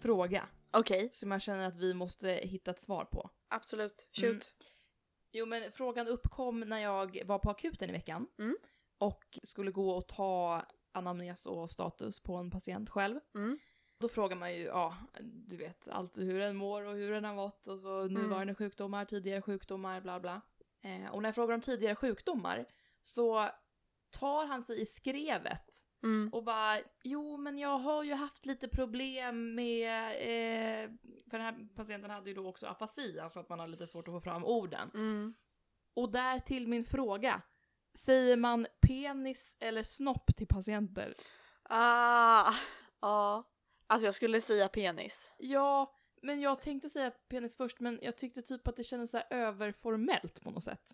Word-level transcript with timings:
fråga 0.00 0.48
Okej, 0.70 1.10
som 1.12 1.30
jag 1.30 1.42
känner 1.42 1.66
att 1.66 1.76
vi 1.76 1.94
måste 1.94 2.28
hitta 2.30 2.70
ett 2.70 2.80
svar 2.80 3.04
på. 3.04 3.30
absolut. 3.48 4.08
Shoot. 4.12 4.22
Mm. 4.22 4.40
Jo 5.32 5.46
men 5.46 5.72
frågan 5.72 6.06
uppkom 6.08 6.60
när 6.60 6.78
jag 6.78 7.22
var 7.26 7.38
på 7.38 7.50
akuten 7.50 7.88
i 7.88 7.92
veckan 7.92 8.26
Mm. 8.38 8.56
och 8.98 9.38
skulle 9.42 9.70
gå 9.70 9.90
och 9.90 10.08
ta 10.08 10.62
anamnes 10.92 11.46
och 11.46 11.70
status 11.70 12.20
på 12.22 12.34
en 12.36 12.50
patient 12.50 12.90
själv. 12.90 13.20
Mm. 13.34 13.58
Då 13.98 14.08
frågar 14.08 14.36
man 14.36 14.54
ju, 14.54 14.62
ja, 14.64 14.96
du 15.22 15.56
vet, 15.56 15.88
allt 15.88 16.18
hur 16.18 16.38
den 16.38 16.56
mår 16.56 16.82
och 16.82 16.94
hur 16.94 17.10
den 17.10 17.24
har 17.24 17.34
mått 17.34 17.66
och 17.66 17.80
så 17.80 18.04
nuvarande 18.04 18.54
sjukdomar, 18.54 19.04
tidigare 19.04 19.42
sjukdomar, 19.42 20.00
bla 20.00 20.20
bla. 20.20 20.40
Eh, 20.80 21.10
och 21.14 21.22
när 21.22 21.28
jag 21.28 21.34
frågar 21.34 21.54
om 21.54 21.60
tidigare 21.60 21.94
sjukdomar 21.94 22.66
så 23.02 23.50
tar 24.10 24.46
han 24.46 24.62
sig 24.62 24.80
i 24.80 24.86
skrevet 24.86 25.84
Mm. 26.02 26.28
och 26.32 26.44
bara, 26.44 26.78
jo 27.04 27.36
men 27.36 27.58
jag 27.58 27.78
har 27.78 28.02
ju 28.04 28.14
haft 28.14 28.46
lite 28.46 28.68
problem 28.68 29.54
med, 29.54 30.10
eh, 30.10 30.90
för 31.30 31.38
den 31.38 31.40
här 31.40 31.68
patienten 31.76 32.10
hade 32.10 32.30
ju 32.30 32.34
då 32.34 32.48
också 32.48 32.66
afasi, 32.66 33.18
alltså 33.20 33.40
att 33.40 33.48
man 33.48 33.58
har 33.60 33.68
lite 33.68 33.86
svårt 33.86 34.08
att 34.08 34.14
få 34.14 34.20
fram 34.20 34.44
orden. 34.44 34.90
Mm. 34.94 35.34
Och 35.94 36.12
där 36.12 36.38
till 36.38 36.68
min 36.68 36.84
fråga, 36.84 37.42
säger 37.94 38.36
man 38.36 38.66
penis 38.80 39.56
eller 39.60 39.82
snopp 39.82 40.36
till 40.36 40.46
patienter? 40.46 41.14
Ah, 41.62 42.54
ja. 43.00 43.44
Alltså 43.86 44.06
jag 44.06 44.14
skulle 44.14 44.40
säga 44.40 44.68
penis. 44.68 45.34
Ja, 45.38 45.94
men 46.22 46.40
jag 46.40 46.60
tänkte 46.60 46.88
säga 46.88 47.10
penis 47.10 47.56
först, 47.56 47.80
men 47.80 47.98
jag 48.02 48.16
tyckte 48.16 48.42
typ 48.42 48.68
att 48.68 48.76
det 48.76 48.84
kändes 48.84 49.10
så 49.10 49.22
överformellt 49.30 50.42
på 50.42 50.50
något 50.50 50.64
sätt. 50.64 50.92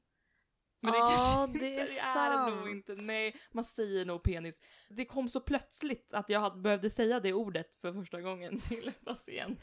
Men 0.85 0.93
det 0.93 0.99
Ja, 0.99 1.09
kanske 1.09 1.59
det 1.59 1.67
är 1.77 1.81
inte, 1.81 1.93
det 1.95 2.19
är 2.19 2.31
det 2.31 2.51
nog 2.51 2.61
sant. 2.61 2.69
inte. 2.69 2.95
Nej, 3.03 3.37
man 3.53 3.65
säger 3.65 4.05
nog 4.05 4.23
penis. 4.23 4.61
Det 4.89 5.05
kom 5.05 5.29
så 5.29 5.41
plötsligt 5.41 6.15
att 6.15 6.31
jag 6.31 6.41
hade, 6.41 6.61
behövde 6.61 6.91
säga 6.91 7.21
det 7.21 7.33
ordet 7.33 7.77
för 7.77 7.93
första 7.93 8.21
gången 8.21 8.61
till 8.69 8.89
en 8.89 9.05
patient. 9.15 9.61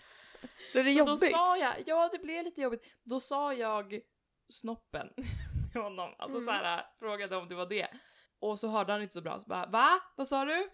Blev 0.73 0.86
det 0.86 0.91
så 0.94 1.00
jobbigt? 1.00 1.22
då 1.22 1.28
sa 1.30 1.58
jag, 1.58 1.73
ja 1.86 2.09
det 2.13 2.19
blev 2.19 2.44
lite 2.44 2.61
jobbigt, 2.61 2.83
då 3.03 3.19
sa 3.19 3.53
jag 3.53 4.00
snoppen 4.53 5.08
till 5.72 5.81
honom. 5.81 6.16
Alltså 6.17 6.38
Mm. 6.38 6.45
så 6.47 6.52
här, 6.52 6.86
frågade 7.00 7.35
om 7.35 7.47
det 7.47 7.56
var 7.56 7.66
det. 7.66 7.88
Och 8.39 8.59
så 8.59 8.67
hörde 8.67 8.91
han 8.91 9.02
inte 9.02 9.13
så 9.13 9.22
bra, 9.22 9.39
så 9.39 9.47
bara 9.47 9.66
va? 9.66 9.89
Vad 10.16 10.28
sa 10.28 10.45
du? 10.45 10.69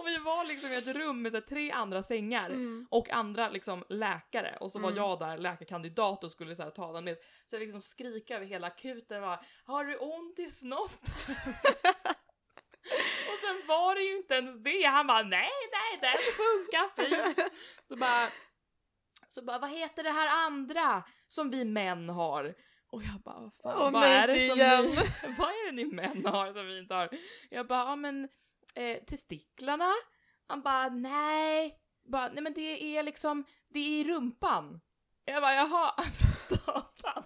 Och 0.00 0.06
vi 0.06 0.18
var 0.18 0.44
liksom 0.44 0.70
i 0.72 0.76
ett 0.76 0.86
rum 0.86 1.22
med 1.22 1.32
så 1.32 1.38
här, 1.38 1.46
tre 1.46 1.70
andra 1.70 2.02
sängar. 2.02 2.46
Mm. 2.50 2.86
Och 2.90 3.10
andra 3.10 3.48
liksom 3.48 3.84
läkare 3.88 4.56
och 4.60 4.72
så 4.72 4.78
var 4.78 4.90
Mm. 4.90 5.02
jag 5.02 5.18
där 5.18 5.38
läkarkandidat 5.38 6.24
och 6.24 6.32
skulle 6.32 6.56
så 6.56 6.62
här, 6.62 6.70
ta 6.70 6.92
den 6.92 7.04
med. 7.04 7.16
Så 7.46 7.54
jag 7.56 7.60
fick 7.60 7.66
liksom 7.66 7.82
skrika 7.82 8.36
över 8.36 8.46
hela 8.46 8.66
akuten 8.66 9.22
bara 9.22 9.40
Har 9.64 9.84
du 9.84 9.96
ont 9.96 10.38
i 10.38 10.46
snopp? 10.48 10.90
och 13.30 13.38
sen 13.44 13.62
var 13.68 13.94
det 13.94 14.02
ju 14.02 14.16
inte 14.16 14.34
ens 14.34 14.62
det. 14.62 14.82
Han 14.86 15.06
bara 15.06 15.22
nej 15.22 15.50
nej 15.72 15.98
den 16.00 16.16
funkar 16.36 17.02
fint. 17.04 17.52
Så 17.88 17.96
bara, 17.96 18.28
så 19.28 19.42
bara 19.44 19.58
vad 19.58 19.70
heter 19.70 20.02
det 20.02 20.10
här 20.10 20.46
andra 20.46 21.02
som 21.28 21.50
vi 21.50 21.64
män 21.64 22.08
har? 22.08 22.54
Och 22.92 23.02
jag 23.02 23.20
bara 23.24 23.40
vad 23.40 23.52
fan, 23.62 23.82
Åh, 23.82 23.90
vad 23.92 24.02
nej, 24.02 24.16
är 24.16 24.26
det 24.26 24.48
som 24.48 24.58
igen. 24.58 24.84
ni, 24.84 24.94
vad 25.38 25.48
är 25.48 25.66
det 25.66 25.72
ni 25.72 25.84
män 25.84 26.26
har 26.26 26.52
som 26.52 26.66
vi 26.66 26.78
inte 26.78 26.94
har? 26.94 27.08
Jag 27.50 27.66
bara 27.66 27.84
ja 27.84 27.96
men 27.96 28.28
eh, 28.74 29.04
testiklarna? 29.04 29.90
Han 30.46 30.62
bara 30.62 30.88
nej. 30.88 31.76
Bara, 32.04 32.28
nej 32.28 32.42
men 32.42 32.54
det 32.54 32.96
är 32.96 33.02
liksom, 33.02 33.44
det 33.68 33.78
är 33.78 34.00
i 34.00 34.04
rumpan. 34.04 34.80
Jag 35.24 35.42
bara 35.42 35.54
jaha, 35.54 35.92
prostatan. 36.20 37.24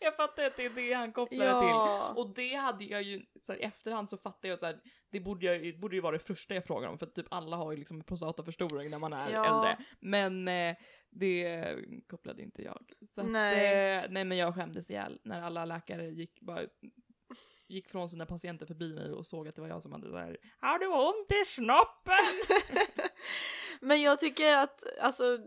Jag 0.00 0.16
fattar 0.16 0.44
att 0.44 0.56
det 0.56 0.64
är 0.64 0.70
det 0.70 0.92
han 0.92 1.12
kopplar 1.12 1.46
det 1.46 1.60
till. 1.60 1.68
Ja. 1.68 2.14
Och 2.16 2.34
det 2.34 2.54
hade 2.54 2.84
jag 2.84 3.02
ju, 3.02 3.22
så 3.40 3.52
här, 3.52 3.60
i 3.60 3.62
efterhand 3.62 4.08
så 4.10 4.16
fattar 4.16 4.48
jag 4.48 4.60
så 4.60 4.66
här, 4.66 4.80
det 5.10 5.20
borde, 5.20 5.46
jag, 5.56 5.80
borde 5.80 5.96
ju 5.96 6.02
vara 6.02 6.12
det 6.12 6.18
första 6.18 6.54
jag 6.54 6.64
frågar 6.64 6.88
om 6.88 6.98
för 6.98 7.06
att 7.06 7.14
typ 7.14 7.26
alla 7.30 7.56
har 7.56 7.72
ju 7.72 7.78
liksom 7.78 8.04
prostataförstoring 8.04 8.90
när 8.90 8.98
man 8.98 9.12
är 9.12 9.30
Ja. 9.30 9.44
äldre. 9.46 9.84
Men 10.00 10.48
eh, 10.48 10.76
det 11.10 11.74
kopplade 12.08 12.42
inte 12.42 12.62
jag. 12.62 12.92
Så 13.06 13.20
att, 13.20 13.26
Nej. 13.26 13.96
eh, 13.96 14.04
nej 14.10 14.24
men 14.24 14.38
jag 14.38 14.54
skämdes 14.54 14.90
ihjäl 14.90 15.20
när 15.24 15.42
alla 15.42 15.64
läkare 15.64 16.06
gick 16.06 16.40
bara 16.40 16.60
gick 17.68 17.88
från 17.88 18.08
sina 18.08 18.26
patienter 18.26 18.66
förbi 18.66 18.94
mig 18.94 19.12
och 19.12 19.26
såg 19.26 19.48
att 19.48 19.54
det 19.56 19.60
var 19.62 19.68
jag 19.68 19.82
som 19.82 19.92
hade 19.92 20.10
där 20.10 20.36
Har 20.60 20.78
du 20.78 20.86
ont 20.86 21.32
i 21.32 21.44
snoppen? 21.44 22.14
Men 23.80 24.02
jag 24.02 24.18
tycker 24.18 24.54
att 24.54 24.82
alltså, 25.00 25.38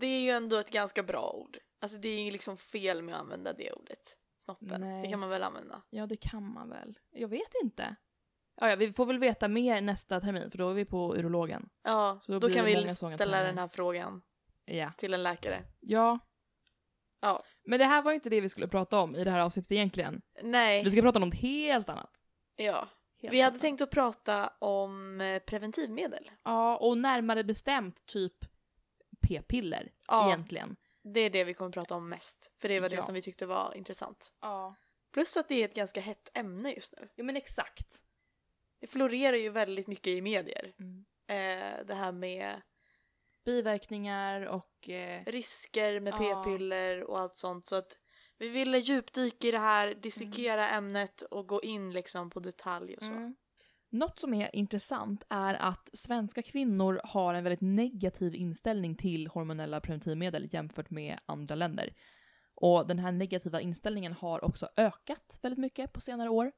det 0.00 0.06
är 0.06 0.20
ju 0.20 0.30
ändå 0.30 0.56
ett 0.56 0.70
ganska 0.70 1.02
bra 1.02 1.30
ord. 1.30 1.58
Alltså 1.80 1.98
det 1.98 2.08
är 2.08 2.24
ju 2.24 2.30
liksom 2.30 2.56
fel 2.56 3.02
med 3.02 3.14
att 3.14 3.20
använda 3.20 3.52
det 3.52 3.72
ordet. 3.72 4.18
Snoppen. 4.38 4.80
Nej. 4.80 5.02
Det 5.02 5.08
kan 5.08 5.20
man 5.20 5.28
väl 5.28 5.42
använda? 5.42 5.82
Ja, 5.90 6.06
det 6.06 6.16
kan 6.16 6.52
man 6.52 6.68
väl. 6.68 6.98
Jag 7.10 7.28
vet 7.28 7.54
inte. 7.62 7.96
Ja, 8.60 8.70
ja, 8.70 8.76
vi 8.76 8.92
får 8.92 9.06
väl 9.06 9.18
veta 9.18 9.48
mer 9.48 9.80
nästa 9.80 10.20
termin 10.20 10.50
för 10.50 10.58
då 10.58 10.70
är 10.70 10.74
vi 10.74 10.84
på 10.84 11.14
urologen. 11.16 11.68
Ja, 11.82 12.18
Så 12.22 12.32
då 12.32 12.38
då, 12.38 12.50
kan 12.50 12.64
vi 12.64 12.88
ställa 12.88 13.42
den 13.42 13.58
här 13.58 13.68
frågan 13.68 14.22
Ja. 14.64 14.92
till 14.98 15.14
en 15.14 15.22
läkare. 15.22 15.64
Ja. 15.80 16.18
Ja. 17.20 17.44
Men 17.68 17.78
det 17.78 17.84
här 17.84 18.02
var 18.02 18.10
ju 18.10 18.14
inte 18.14 18.30
det 18.30 18.40
vi 18.40 18.48
skulle 18.48 18.68
prata 18.68 18.98
om 18.98 19.16
i 19.16 19.24
det 19.24 19.30
här 19.30 19.40
avsnittet 19.40 19.72
egentligen. 19.72 20.22
Nej, 20.42 20.84
Vi 20.84 20.90
ska 20.90 21.02
prata 21.02 21.18
om 21.18 21.28
något 21.28 21.38
helt 21.38 21.88
annat. 21.88 22.22
ja. 22.56 22.88
Helt 23.22 23.34
Vi 23.34 23.40
hade 23.40 23.50
annat. 23.52 23.60
tänkt 23.60 23.80
att 23.80 23.90
prata 23.90 24.48
om 24.58 25.20
eh, 25.20 25.38
preventivmedel. 25.42 26.30
Ja, 26.44 26.76
och 26.76 26.98
närmare 26.98 27.44
bestämt 27.44 28.06
typ 28.06 28.32
p-piller 29.28 29.88
Ja. 30.08 30.26
egentligen. 30.28 30.76
Det 31.02 31.20
är 31.20 31.30
det 31.30 31.44
vi 31.44 31.54
kommer 31.54 31.70
prata 31.70 31.94
om 31.94 32.08
mest. 32.08 32.52
För 32.58 32.68
det 32.68 32.80
var 32.80 32.88
det 32.88 32.94
Ja. 32.96 33.02
som 33.02 33.14
vi 33.14 33.22
tyckte 33.22 33.46
var 33.46 33.74
intressant. 33.76 34.32
Ja. 34.40 34.74
Plus 35.12 35.36
att 35.36 35.48
det 35.48 35.54
är 35.54 35.64
ett 35.64 35.74
ganska 35.74 36.00
hett 36.00 36.30
ämne 36.34 36.72
just 36.72 36.94
nu. 37.00 37.08
Jo 37.16 37.24
men 37.24 37.36
exakt. 37.36 38.02
Det 38.80 38.86
florerar 38.86 39.36
ju 39.36 39.50
väldigt 39.50 39.86
mycket 39.86 40.06
i 40.06 40.20
medier. 40.20 40.72
Mm. 40.80 41.04
Eh, 41.26 41.86
det 41.86 41.94
här 41.94 42.12
med 42.12 42.60
Biverkningar 43.48 44.42
och... 44.42 44.88
Eh, 44.88 45.24
risker 45.26 46.00
med 46.00 46.12
Ja. 46.12 46.18
p-piller 46.18 47.04
och 47.04 47.20
allt 47.20 47.36
sånt. 47.36 47.66
Så 47.66 47.76
att 47.76 47.96
vi 48.38 48.48
ville 48.48 48.78
djupdyka 48.78 49.48
i 49.48 49.50
det 49.50 49.58
här, 49.58 49.94
dissekera 49.94 50.68
ämnet 50.68 51.22
och 51.22 51.48
gå 51.48 51.62
in 51.62 51.90
liksom 51.90 52.30
på 52.30 52.40
detalj 52.40 52.96
och 52.96 53.02
så. 53.02 53.10
Mm. 53.10 53.36
Något 53.90 54.20
som 54.20 54.34
är 54.34 54.56
intressant 54.56 55.26
är 55.28 55.54
att 55.54 55.90
svenska 55.92 56.42
kvinnor 56.42 57.00
har 57.04 57.34
en 57.34 57.44
väldigt 57.44 57.60
negativ 57.60 58.34
inställning 58.34 58.94
till 58.94 59.26
hormonella 59.26 59.80
preventivmedel 59.80 60.48
jämfört 60.54 60.90
med 60.90 61.18
andra 61.26 61.54
länder. 61.54 61.94
Och 62.54 62.86
den 62.86 62.98
här 62.98 63.12
negativa 63.12 63.60
inställningen 63.60 64.12
har 64.12 64.44
också 64.44 64.68
ökat 64.76 65.38
väldigt 65.42 65.58
mycket 65.58 65.92
på 65.92 66.00
senare 66.00 66.28
år. 66.28 66.52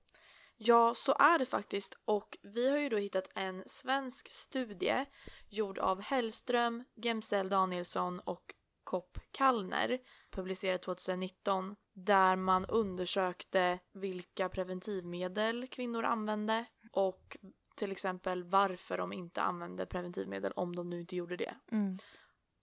Ja, 0.62 0.93
så 0.97 1.12
är 1.19 1.38
det 1.38 1.47
faktiskt. 1.47 1.98
Och 2.04 2.38
vi 2.43 2.71
har 2.71 2.78
ju 2.78 2.88
då 2.88 2.97
hittat 2.97 3.28
en 3.34 3.62
svensk 3.66 4.28
studie 4.28 5.06
gjord 5.48 5.78
av 5.78 6.00
Hellström, 6.00 6.84
Gemsell 6.94 7.48
Danielsson 7.48 8.21
och 8.21 8.54
Kopp 8.84 9.19
Kallner, 9.31 9.98
publicerad 10.31 10.82
2019, 10.82 11.76
där 11.93 12.37
man 12.37 12.66
undersökte 12.66 13.78
vilka 13.93 14.48
preventivmedel 14.48 15.66
kvinnor 15.66 16.04
använde 16.04 16.65
och 16.92 17.37
till 17.75 17.92
exempel 17.92 18.44
varför 18.44 18.98
de 18.98 19.12
inte 19.12 19.42
använde 19.42 19.87
preventivmedel 19.87 20.53
om 20.53 20.77
de 20.77 20.91
nu 20.91 21.00
inte 21.00 21.16
gjorde 21.16 21.37
det. 21.37 21.54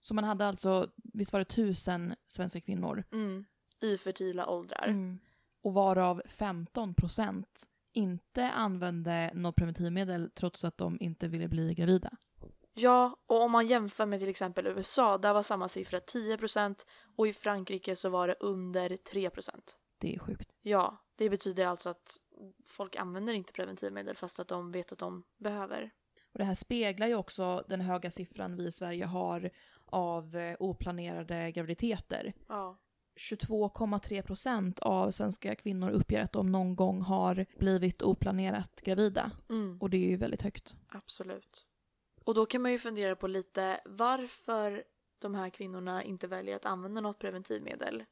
Så 0.00 0.14
man 0.14 0.24
hade 0.24 0.46
alltså, 0.46 0.90
visst 0.96 1.32
var 1.32 1.40
det 1.40 1.44
tusen 1.44 2.14
svenska 2.26 2.60
kvinnor? 2.60 3.04
Mm. 3.12 3.44
I 3.80 3.98
fertila 3.98 4.46
åldrar. 4.46 4.86
Mm. 4.86 5.18
Och 5.62 5.74
varav 5.74 6.22
15 6.26 6.94
procent 6.94 7.68
inte 7.92 8.50
använde 8.50 9.30
något 9.34 9.56
preventivmedel 9.56 10.30
trots 10.34 10.64
att 10.64 10.78
de 10.78 10.96
inte 11.00 11.28
ville 11.28 11.48
bli 11.48 11.74
gravida. 11.74 12.10
Ja, 12.74 13.16
och 13.26 13.42
om 13.42 13.50
man 13.50 13.66
jämför 13.66 14.06
med 14.06 14.18
till 14.18 14.28
exempel 14.28 14.66
USA, 14.66 15.18
där 15.18 15.34
var 15.34 15.42
samma 15.42 15.68
siffra 15.68 15.98
10% 15.98 16.86
och 17.16 17.28
i 17.28 17.32
Frankrike 17.32 17.96
så 17.96 18.08
var 18.08 18.28
det 18.28 18.34
under 18.40 18.88
3%. 18.90 19.50
Det 19.98 20.14
är 20.14 20.18
sjukt. 20.18 20.56
Ja, 20.62 21.04
det 21.16 21.30
betyder 21.30 21.66
alltså 21.66 21.90
att 21.90 22.16
folk 22.66 22.96
använder 22.96 23.32
inte 23.32 23.52
preventivmedel 23.52 24.16
fast 24.16 24.40
att 24.40 24.48
de 24.48 24.72
vet 24.72 24.92
att 24.92 24.98
de 24.98 25.24
behöver. 25.38 25.90
Och 26.32 26.38
det 26.38 26.44
här 26.44 26.54
speglar 26.54 27.06
ju 27.06 27.14
också 27.14 27.64
den 27.68 27.80
höga 27.80 28.10
siffran 28.10 28.56
vi 28.56 28.66
i 28.66 28.72
Sverige 28.72 29.04
har 29.04 29.50
av 29.84 30.36
eh, 30.36 30.56
oplanerade 30.60 31.52
graviditeter. 31.52 32.34
Ja. 32.48 32.78
22,3 33.18 34.22
procent 34.22 34.80
av 34.80 35.10
svenska 35.10 35.54
kvinnor 35.54 35.90
uppger 35.90 36.20
att 36.20 36.32
de 36.32 36.52
någon 36.52 36.76
gång 36.76 37.02
har 37.02 37.46
blivit 37.58 38.02
oplanerat 38.02 38.80
gravida. 38.80 39.30
Mm, 39.50 39.78
Och 39.80 39.90
det 39.90 39.96
är 39.96 40.08
ju 40.08 40.16
väldigt 40.16 40.42
högt. 40.42 40.76
absolut. 40.88 41.66
Och 42.24 42.34
då 42.34 42.46
kan 42.46 42.62
man 42.62 42.72
ju 42.72 42.78
fundera 42.78 43.16
på 43.16 43.26
lite 43.26 43.80
varför 43.84 44.84
de 45.18 45.34
här 45.34 45.50
kvinnorna 45.50 46.02
inte 46.04 46.26
väljer 46.26 46.56
att 46.56 46.66
använda 46.66 47.00
något 47.00 47.18
preventivmedel. 47.18 48.04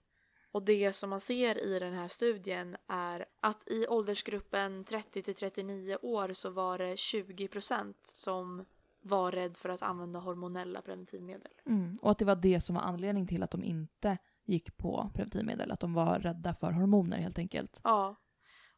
Och 0.53 0.65
det 0.65 0.93
som 0.93 1.11
man 1.11 1.21
ser 1.21 1.65
i 1.65 1.79
den 1.79 1.95
här 1.95 2.09
studien 2.09 2.77
är 2.89 3.27
att 3.41 3.69
i 3.69 3.87
åldersgruppen 3.87 4.85
30 4.85 5.23
till 5.23 5.35
39 5.35 5.99
år 6.03 6.33
så 6.33 6.51
var 6.51 6.79
det 6.79 6.95
20% 6.95 7.95
som 8.03 8.65
var 9.01 9.33
rädd 9.33 9.57
för 9.57 9.69
att 9.69 9.83
använda 9.83 10.19
hormonella 10.19 10.81
preventivmedel. 10.81 11.53
Mm. 11.67 11.97
Och 12.03 12.11
att 12.11 12.19
det 12.19 12.25
var 12.25 12.37
det 12.37 12.61
som 12.61 12.75
var 12.75 12.83
anledning 12.83 13.27
till 13.27 13.43
att 13.43 13.51
de 13.51 13.65
inte 13.65 14.19
gick 14.47 14.77
på 14.77 15.11
preventivmedel. 15.15 15.73
Att 15.73 15.81
de 15.81 15.95
var 15.95 16.19
rädda 16.19 16.55
för 16.55 16.73
hormoner 16.73 17.19
helt 17.19 17.39
enkelt. 17.39 17.81
Ja. 17.85 18.17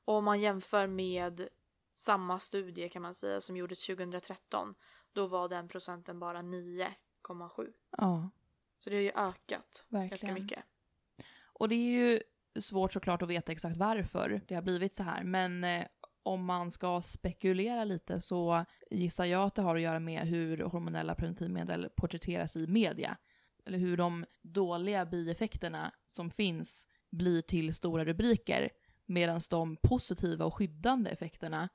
Och 0.05 0.15
om 0.15 0.25
man 0.25 0.41
jämför 0.41 0.87
med 0.87 1.49
samma 1.95 2.39
studie 2.39 2.89
kan 2.89 3.03
man 3.03 3.15
säga 3.15 3.41
som 3.41 3.57
gjordes 3.57 3.87
2013 3.87 4.75
då 5.13 5.27
var 5.27 5.49
den 5.49 5.69
procenten 5.69 6.21
bara 6.21 6.43
9,7. 6.43 7.73
Ja, 7.97 8.31
Så 8.79 8.91
det 8.91 8.97
har 8.97 9.03
ju 9.03 9.11
ökat 9.11 9.87
ganska 9.89 9.89
verkligen. 9.99 10.35
mycket. 10.35 10.63
Och 11.43 11.69
det 11.69 11.75
är 11.75 11.91
ju 11.91 12.23
svårt 12.61 12.93
såklart 12.93 13.23
att 13.23 13.29
veta 13.29 13.53
exakt 13.53 13.77
varför 13.77 14.41
det 14.49 14.55
har 14.55 14.63
blivit 14.63 14.95
så 14.95 15.03
här, 15.03 15.23
men 15.25 15.65
eh, 15.65 15.87
om 16.23 16.45
man 16.45 16.71
ska 16.71 17.03
spekulera 17.03 17.85
lite 17.85 18.21
så 18.21 18.65
gissar 18.91 19.25
jag 19.25 19.43
att 19.43 19.55
det 19.55 19.63
har 19.63 19.77
att 19.77 19.83
göra 19.83 20.01
med 20.01 20.23
hur 20.27 20.59
hormonella 20.59 21.15
preventivmedel 21.15 21.89
porträtteras 21.97 22.57
i 22.57 22.67
media. 22.67 23.17
Eller 23.69 23.79
hur 23.79 23.97
de 23.97 24.25
dåliga 24.43 25.07
bieffekterna 25.07 25.93
som 26.07 26.31
finns 26.31 26.87
blir 27.11 27.41
till 27.43 27.75
stora 27.75 28.05
rubriker, 28.05 28.71
medan 29.07 29.41
de 29.51 29.77
positiva 29.77 30.45
och 30.45 30.55
skyddande 30.55 31.11
effekterna, 31.11 31.69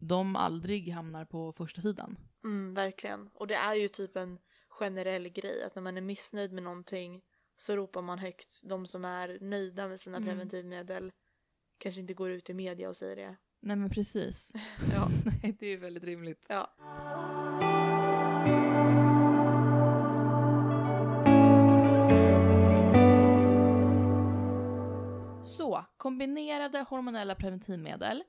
de 0.00 0.36
aldrig 0.36 0.88
hamnar 0.92 1.24
på 1.24 1.52
första 1.52 1.80
sidan. 1.80 2.16
Mm, 2.44 2.74
verkligen. 2.74 3.30
Och 3.34 3.46
det 3.46 3.54
är 3.54 3.74
ju 3.74 3.88
typ 3.88 4.16
en 4.16 4.38
generell 4.68 5.28
grej 5.28 5.62
att 5.64 5.74
när 5.74 5.82
man 5.82 5.96
är 5.96 6.00
missnöjd 6.00 6.52
med 6.52 6.62
någonting 6.62 7.22
så 7.56 7.76
ropar 7.76 8.02
man 8.02 8.18
högt. 8.18 8.60
De 8.64 8.86
som 8.86 9.04
är 9.04 9.38
nöjda 9.40 9.88
med 9.88 10.00
sina 10.00 10.16
Mm. 10.16 10.28
preventivmedel 10.28 11.12
kanske 11.78 12.00
inte 12.00 12.14
går 12.14 12.30
ut 12.30 12.50
i 12.50 12.54
media 12.54 12.88
och 12.88 12.96
säger 12.96 13.16
det. 13.16 13.36
Nej 13.60 13.76
men 13.76 13.90
precis. 13.90 14.52
Ja. 14.94 15.08
Nej, 15.42 15.56
det 15.60 15.66
är 15.66 15.76
väldigt 15.78 16.04
rimligt. 16.04 16.46
Ja. 16.48 16.74
Så, 25.70 25.84
kombinerade 25.96 26.84
hormonella 26.88 27.34
preventivmedel 27.34 28.22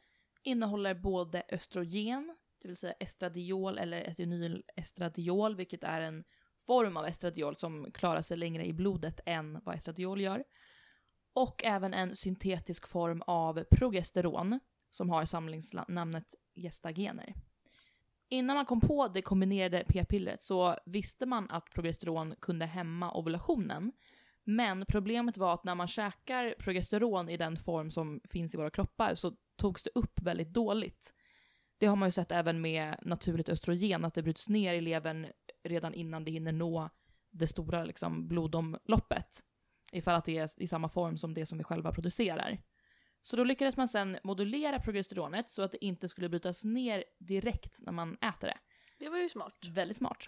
innehåller 0.44 0.94
både 0.94 1.44
östrogen, 1.50 2.36
det 2.62 2.68
vill 2.68 2.78
säga 2.78 2.94
estradiol 3.00 3.78
eller 3.78 4.02
etynylestradiol, 4.02 5.56
vilket 5.56 5.84
är 5.84 6.02
en 6.02 6.24
form 6.66 6.98
av 6.98 7.06
estradiol 7.06 7.56
som 7.56 7.92
klarar 7.92 8.22
sig 8.22 8.38
längre 8.38 8.66
i 8.66 8.74
blodet 8.74 9.20
än 9.26 9.60
vad 9.64 9.76
estradiol 9.76 10.22
gör. 10.22 10.44
Och 11.34 11.64
även 11.64 11.94
en 11.94 12.16
syntetisk 12.16 12.88
form 12.88 13.22
av 13.28 13.64
progesteron 13.72 14.60
som 14.90 15.10
har 15.10 15.26
samlingsnamnet 15.26 16.36
gestagener. 16.56 17.34
Innan 18.30 18.56
man 18.56 18.66
kom 18.66 18.82
på 18.82 19.08
det 19.08 19.22
kombinerade 19.22 19.86
p-pillret 19.88 20.44
så 20.44 20.78
visste 20.86 21.26
man 21.26 21.50
att 21.50 21.70
progesteron 21.74 22.36
kunde 22.42 22.66
hämma 22.66 23.14
ovulationen, 23.14 23.92
men 24.44 24.86
problemet 24.86 25.38
var 25.38 25.54
att 25.54 25.64
när 25.64 25.76
man 25.76 25.88
käkar 25.88 26.56
progesteron 26.60 27.30
i 27.30 27.38
den 27.38 27.58
form 27.58 27.92
som 27.92 28.22
finns 28.24 28.54
i 28.54 28.58
våra 28.58 28.70
kroppar 28.70 29.14
så 29.16 29.36
togs 29.56 29.84
det 29.84 29.90
upp 29.96 30.22
väldigt 30.22 30.54
dåligt. 30.54 31.14
Det 31.78 31.86
har 31.86 31.96
man 31.96 32.08
ju 32.08 32.12
sett 32.12 32.32
även 32.32 32.62
med 32.62 32.96
naturligt 33.02 33.50
östrogen, 33.50 34.06
att 34.06 34.14
det 34.14 34.24
bryts 34.24 34.50
ner 34.50 34.74
i 34.74 34.82
levern 34.82 35.28
redan 35.64 35.94
innan 35.94 36.26
det 36.26 36.32
hinner 36.32 36.52
nå 36.52 36.90
det 37.32 37.48
stora 37.48 37.84
liksom, 37.84 38.28
blodomloppet. 38.28 39.44
Ifall 39.94 40.16
att 40.16 40.26
det 40.26 40.38
är 40.38 40.62
i 40.62 40.68
samma 40.68 40.90
form 40.90 41.18
som 41.18 41.34
det 41.34 41.46
som 41.46 41.58
vi 41.58 41.64
själva 41.64 41.92
producerar. 41.92 42.58
Så 43.24 43.36
då 43.36 43.44
lyckades 43.44 43.78
man 43.78 43.88
sen 43.88 44.18
modulera 44.24 44.80
progesteronet 44.80 45.52
så 45.52 45.62
att 45.62 45.72
det 45.72 45.86
inte 45.86 46.08
skulle 46.08 46.30
brytas 46.30 46.64
ner 46.64 47.04
direkt 47.20 47.80
när 47.82 47.92
man 47.92 48.14
äter 48.14 48.48
det. 48.48 48.58
Det 49.00 49.10
var 49.10 49.18
ju 49.18 49.30
smart. 49.30 49.66
Väldigt 49.70 49.98
smart. 49.98 50.28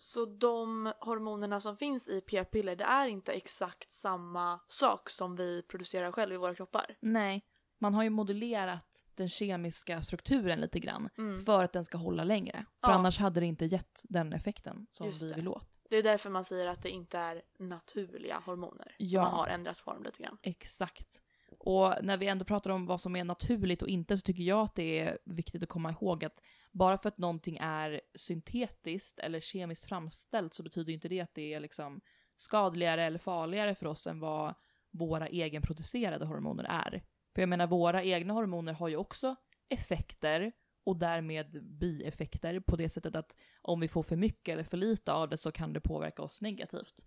Så 0.00 0.24
de 0.26 0.92
hormonerna 1.00 1.60
som 1.60 1.76
finns 1.76 2.08
i 2.08 2.20
p-piller 2.20 2.76
det 2.76 2.84
är 2.84 3.06
inte 3.06 3.32
exakt 3.32 3.92
samma 3.92 4.60
sak 4.68 5.10
som 5.10 5.36
vi 5.36 5.62
producerar 5.62 6.12
själva 6.12 6.34
i 6.34 6.38
våra 6.38 6.54
kroppar. 6.54 6.96
Nej, 7.00 7.44
man 7.78 7.94
har 7.94 8.02
ju 8.02 8.10
modulerat 8.10 9.04
den 9.14 9.28
kemiska 9.28 10.02
strukturen 10.02 10.60
lite 10.60 10.80
grann 10.80 11.08
Mm. 11.18 11.40
för 11.40 11.64
att 11.64 11.72
den 11.72 11.84
ska 11.84 11.98
hålla 11.98 12.24
längre. 12.24 12.64
För 12.84 12.90
Ja. 12.92 12.94
annars 12.94 13.18
hade 13.18 13.40
det 13.40 13.46
inte 13.46 13.64
gett 13.64 14.02
den 14.08 14.32
effekten 14.32 14.86
som 14.90 15.06
Just 15.06 15.22
vi 15.22 15.28
det. 15.28 15.34
vill 15.34 15.48
åt. 15.48 15.68
Det 15.90 15.96
är 15.96 16.02
därför 16.02 16.30
man 16.30 16.44
säger 16.44 16.66
att 16.66 16.82
det 16.82 16.90
inte 16.90 17.18
är 17.18 17.42
naturliga 17.58 18.42
hormoner. 18.46 18.94
Ja. 18.98 19.22
Man 19.22 19.32
har 19.34 19.46
ändrat 19.46 19.78
form 19.78 20.02
lite 20.02 20.22
grann. 20.22 20.38
Exakt. 20.42 21.22
Och 21.58 21.94
när 22.02 22.16
vi 22.16 22.26
ändå 22.26 22.44
pratar 22.44 22.70
om 22.70 22.86
vad 22.86 23.00
som 23.00 23.16
är 23.16 23.24
naturligt 23.24 23.82
och 23.82 23.88
inte 23.88 24.16
så 24.16 24.20
tycker 24.22 24.42
jag 24.42 24.60
att 24.60 24.74
det 24.74 24.98
är 25.00 25.18
viktigt 25.24 25.62
att 25.62 25.68
komma 25.68 25.90
ihåg 25.90 26.24
att 26.24 26.42
bara 26.72 26.98
för 26.98 27.08
att 27.08 27.18
någonting 27.18 27.58
är 27.60 28.00
syntetiskt 28.14 29.18
eller 29.18 29.40
kemiskt 29.40 29.88
framställt 29.88 30.54
så 30.54 30.62
betyder 30.62 30.88
ju 30.88 30.94
inte 30.94 31.08
det 31.08 31.20
att 31.20 31.34
det 31.34 31.54
är 31.54 31.60
liksom 31.60 32.00
skadligare 32.36 33.02
eller 33.02 33.18
farligare 33.18 33.74
för 33.74 33.86
oss 33.86 34.06
än 34.06 34.20
vad 34.20 34.54
våra 34.90 35.28
egenproducerade 35.28 36.24
hormoner 36.24 36.64
är. 36.64 37.02
För 37.34 37.42
jag 37.42 37.48
menar, 37.48 37.66
våra 37.66 38.04
egna 38.04 38.34
hormoner 38.34 38.72
har 38.72 38.88
ju 38.88 38.96
också 38.96 39.36
effekter 39.68 40.52
och 40.84 40.96
därmed 40.96 41.64
bieffekter 41.64 42.60
på 42.60 42.76
det 42.76 42.88
sättet 42.88 43.16
att 43.16 43.36
om 43.62 43.80
vi 43.80 43.88
får 43.88 44.02
för 44.02 44.16
mycket 44.16 44.52
eller 44.52 44.64
för 44.64 44.76
lite 44.76 45.12
av 45.12 45.28
det 45.28 45.36
så 45.36 45.52
kan 45.52 45.72
det 45.72 45.80
påverka 45.80 46.22
oss 46.22 46.40
negativt. 46.40 47.06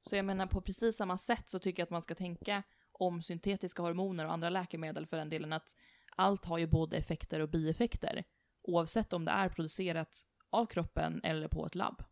Så 0.00 0.16
jag 0.16 0.24
menar 0.24 0.46
på 0.46 0.60
precis 0.60 0.96
samma 0.96 1.18
sätt 1.18 1.48
så 1.48 1.58
tycker 1.58 1.80
jag 1.80 1.86
att 1.86 1.90
man 1.90 2.02
ska 2.02 2.14
tänka 2.14 2.62
om 2.92 3.22
syntetiska 3.22 3.82
hormoner 3.82 4.24
och 4.24 4.32
andra 4.32 4.50
läkemedel 4.50 5.06
för 5.06 5.16
den 5.16 5.28
delen 5.28 5.52
att 5.52 5.76
allt 6.16 6.44
har 6.44 6.58
ju 6.58 6.66
både 6.66 6.96
effekter 6.96 7.40
och 7.40 7.48
bieffekter. 7.48 8.24
Oavsett 8.68 9.12
om 9.12 9.24
det 9.24 9.30
är 9.30 9.48
producerat 9.48 10.22
av 10.50 10.66
kroppen 10.66 11.20
eller 11.24 11.48
på 11.48 11.66
ett 11.66 11.74
labb. 11.74 12.02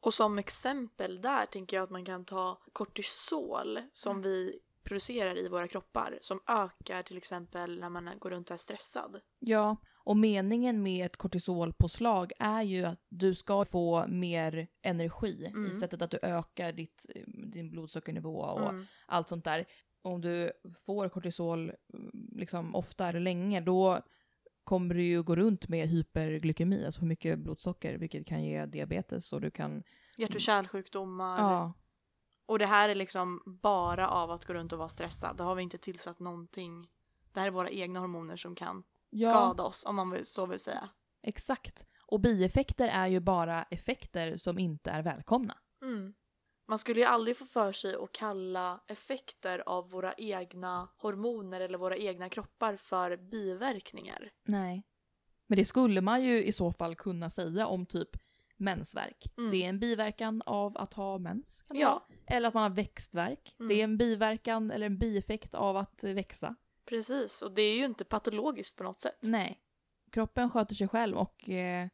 Och 0.00 0.14
som 0.14 0.38
exempel 0.38 1.20
där 1.20 1.46
tänker 1.46 1.76
jag 1.76 1.84
att 1.84 1.90
man 1.90 2.04
kan 2.04 2.24
ta 2.24 2.58
kortisol 2.72 3.78
som 3.92 4.22
vi 4.22 4.58
producerar 4.84 5.38
i 5.38 5.48
våra 5.48 5.68
kroppar 5.68 6.18
som 6.22 6.40
ökar 6.48 7.02
till 7.02 7.16
exempel 7.16 7.80
när 7.80 7.88
man 7.88 8.10
går 8.18 8.30
runt 8.30 8.50
och 8.50 8.54
är 8.54 8.58
stressad. 8.58 9.20
Ja, 9.38 9.76
och 10.04 10.16
meningen 10.16 10.82
med 10.82 11.06
ett 11.06 11.16
kortisolpåslag 11.16 12.32
är 12.38 12.62
ju 12.62 12.84
att 12.84 13.00
du 13.08 13.34
ska 13.34 13.64
få 13.64 14.06
mer 14.06 14.68
energi 14.82 15.46
Mm. 15.46 15.70
i 15.70 15.74
sättet 15.74 16.02
att 16.02 16.10
du 16.10 16.18
ökar 16.22 16.72
ditt, 16.72 17.06
din 17.52 17.70
blodsockernivå 17.70 18.38
och 18.40 18.68
Mm. 18.70 18.86
allt 19.06 19.28
sånt 19.28 19.44
där. 19.44 19.66
Om 20.02 20.20
du 20.20 20.52
får 20.86 21.08
kortisol 21.08 21.60
mm, 21.94 22.10
liksom 22.32 22.74
ofta 22.74 23.08
eller 23.08 23.20
länge, 23.20 23.60
då 23.60 24.00
kommer 24.64 24.94
du 24.94 25.02
ju 25.02 25.22
gå 25.22 25.36
runt 25.36 25.68
med 25.68 25.88
hyperglykemi, 25.88 26.86
alltså 26.86 26.98
för 26.98 27.06
mycket 27.06 27.38
blodsocker, 27.38 27.98
vilket 27.98 28.26
kan 28.26 28.44
ge 28.44 28.66
diabetes 28.66 29.32
och 29.32 29.40
du 29.40 29.50
kan... 29.50 29.82
Hjärt 30.16 30.34
och 30.34 30.40
kärlsjukdomar. 30.40 31.38
Ja, 31.38 31.72
Och 32.46 32.58
det 32.58 32.66
här 32.66 32.88
är 32.88 32.94
liksom 32.94 33.42
bara 33.62 34.08
av 34.08 34.30
att 34.30 34.44
gå 34.44 34.54
runt 34.54 34.72
och 34.72 34.78
vara 34.78 34.88
stressad. 34.88 35.36
Det 35.36 35.42
har 35.42 35.54
vi 35.54 35.62
inte 35.62 35.78
tillsatt 35.78 36.18
någonting. 36.18 36.88
Det 37.32 37.40
här 37.40 37.46
är 37.46 37.50
våra 37.50 37.70
egna 37.70 38.00
hormoner 38.00 38.36
som 38.36 38.54
kan 38.54 38.84
ja 39.10 39.30
skada 39.30 39.62
oss 39.62 39.84
om 39.84 39.96
man 39.96 40.18
så 40.22 40.46
vill 40.46 40.60
säga. 40.60 40.88
exakt. 41.22 41.86
Och 42.06 42.20
bieffekter 42.20 42.88
är 42.88 43.06
ju 43.06 43.20
bara 43.20 43.62
effekter 43.62 44.36
som 44.36 44.58
inte 44.58 44.90
är 44.90 45.02
välkomna. 45.02 45.58
Mm. 45.82 46.14
Man 46.72 46.78
skulle 46.78 47.00
ju 47.00 47.06
aldrig 47.06 47.36
få 47.36 47.44
för 47.44 47.72
sig 47.72 47.94
att 47.94 48.12
kalla 48.12 48.80
effekter 48.86 49.62
av 49.66 49.90
våra 49.90 50.14
egna 50.14 50.88
hormoner 50.96 51.60
eller 51.60 51.78
våra 51.78 51.96
egna 51.96 52.28
kroppar 52.28 52.76
för 52.76 53.16
biverkningar. 53.16 54.30
Nej. 54.44 54.82
Men 55.46 55.56
det 55.56 55.64
skulle 55.64 56.00
man 56.00 56.22
ju 56.22 56.44
i 56.44 56.52
så 56.52 56.72
fall 56.72 56.94
kunna 56.96 57.30
säga 57.30 57.66
om 57.66 57.86
typ 57.86 58.08
mensvärk. 58.56 59.24
Mm. 59.38 59.50
Det 59.50 59.64
är 59.64 59.68
en 59.68 59.78
biverkan 59.80 60.42
av 60.46 60.76
att 60.78 60.94
ha 60.94 61.18
mens. 61.18 61.62
Kan 61.62 61.76
det 61.76 61.82
Ja. 61.82 61.90
vara. 61.90 62.02
Eller 62.36 62.48
att 62.48 62.54
man 62.54 62.62
har 62.62 62.70
växtverk. 62.70 63.56
Mm. 63.58 63.68
Det 63.68 63.74
är 63.74 63.84
en 63.84 63.98
biverkan 63.98 64.70
eller 64.70 64.86
en 64.86 64.98
bieffekt 64.98 65.54
av 65.54 65.76
att 65.76 66.04
växa. 66.04 66.54
Precis, 66.84 67.42
och 67.42 67.52
det 67.52 67.62
är 67.62 67.76
ju 67.76 67.84
inte 67.84 68.04
patologiskt 68.04 68.76
på 68.76 68.84
något 68.84 69.00
sätt. 69.00 69.18
Nej. 69.20 69.60
Kroppen 70.10 70.50
sköter 70.50 70.74
sig 70.74 70.88
själv 70.88 71.16
och 71.16 71.50
eh, 71.50 71.88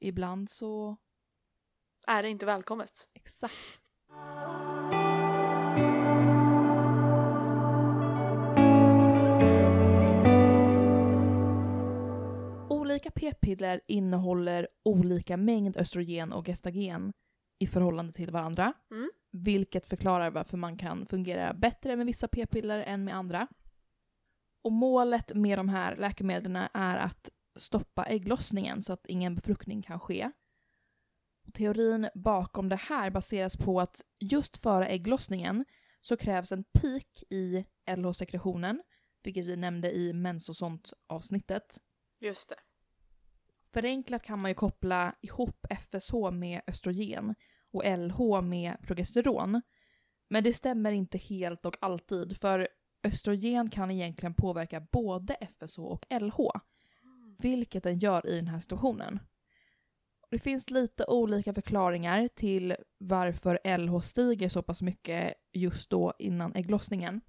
ibland 0.00 0.50
så... 0.50 0.96
Är 2.06 2.22
det 2.22 2.28
inte 2.28 2.46
välkommet? 2.46 3.08
Exakt. 3.14 3.80
Olika 12.68 13.10
p-piller 13.10 13.80
innehåller 13.86 14.68
olika 14.82 15.36
mängd 15.36 15.76
östrogen 15.76 16.32
och 16.32 16.46
gestagen 16.46 17.12
i 17.58 17.66
förhållande 17.66 18.12
till 18.12 18.30
varandra. 18.30 18.72
Mm. 18.90 19.10
Vilket 19.32 19.86
förklarar 19.86 20.30
varför 20.30 20.56
man 20.56 20.76
kan 20.76 21.06
fungera 21.06 21.54
bättre 21.54 21.96
med 21.96 22.06
vissa 22.06 22.28
p-piller 22.28 22.80
än 22.80 23.04
med 23.04 23.14
andra. 23.14 23.48
Och 24.64 24.72
målet 24.72 25.34
med 25.34 25.58
de 25.58 25.68
här 25.68 25.96
läkemedlen 25.96 26.56
är 26.74 26.96
att 26.96 27.30
stoppa 27.56 28.04
ägglossningen 28.04 28.82
så 28.82 28.92
att 28.92 29.06
ingen 29.06 29.34
befruktning 29.34 29.82
kan 29.82 30.00
ske. 30.00 30.30
Teorin 31.52 32.08
bakom 32.14 32.68
det 32.68 32.76
här 32.76 33.10
baseras 33.10 33.56
på 33.56 33.80
att 33.80 34.00
just 34.20 34.56
före 34.56 34.86
ägglossningen 34.86 35.64
så 36.00 36.16
krävs 36.16 36.52
en 36.52 36.64
peak 36.64 37.22
i 37.30 37.64
LH-sekretionen, 37.96 38.82
vilket 39.22 39.46
vi 39.46 39.56
nämnde 39.56 39.92
i 39.92 40.12
mensosont-avsnittet. 40.12 41.80
Just 42.20 42.48
det. 42.48 42.56
Förenklat 43.72 44.22
kan 44.22 44.38
man 44.38 44.50
ju 44.50 44.54
koppla 44.54 45.14
ihop 45.20 45.66
FSH 45.70 46.30
med 46.32 46.62
östrogen 46.66 47.34
och 47.72 47.84
LH 47.98 48.40
med 48.42 48.76
progesteron. 48.82 49.62
Men 50.28 50.44
det 50.44 50.52
stämmer 50.52 50.92
inte 50.92 51.18
helt 51.18 51.66
och 51.66 51.76
alltid, 51.80 52.36
för 52.36 52.68
östrogen 53.04 53.70
kan 53.70 53.90
egentligen 53.90 54.34
påverka 54.34 54.80
både 54.80 55.34
FSH 55.34 55.78
och 55.78 56.06
LH, 56.20 56.38
vilket 57.38 57.82
den 57.82 57.98
gör 57.98 58.26
i 58.26 58.36
den 58.36 58.48
här 58.48 58.58
situationen. 58.58 59.18
Det 60.34 60.38
finns 60.38 60.70
lite 60.70 61.04
olika 61.04 61.54
förklaringar 61.54 62.28
till 62.28 62.76
varför 62.98 63.78
LH 63.78 64.00
stiger 64.00 64.48
så 64.48 64.62
pass 64.62 64.82
mycket 64.82 65.34
just 65.52 65.90
då 65.90 66.14
innan 66.18 66.54
ägglossningen. 66.54 67.20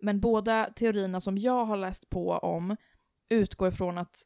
Men 0.00 0.20
båda 0.20 0.72
teorierna 0.76 1.20
som 1.20 1.38
jag 1.38 1.64
har 1.64 1.76
läst 1.76 2.10
på 2.10 2.30
om 2.30 2.76
utgår 3.28 3.70
från 3.70 3.98
att 3.98 4.22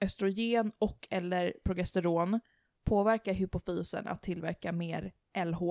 östrogen 0.00 0.72
och 0.78 1.06
eller 1.10 1.54
progesteron 1.64 2.40
påverkar 2.84 3.32
hypofysen 3.32 4.08
att 4.08 4.22
tillverka 4.22 4.72
mer 4.72 5.12
LH. 5.44 5.62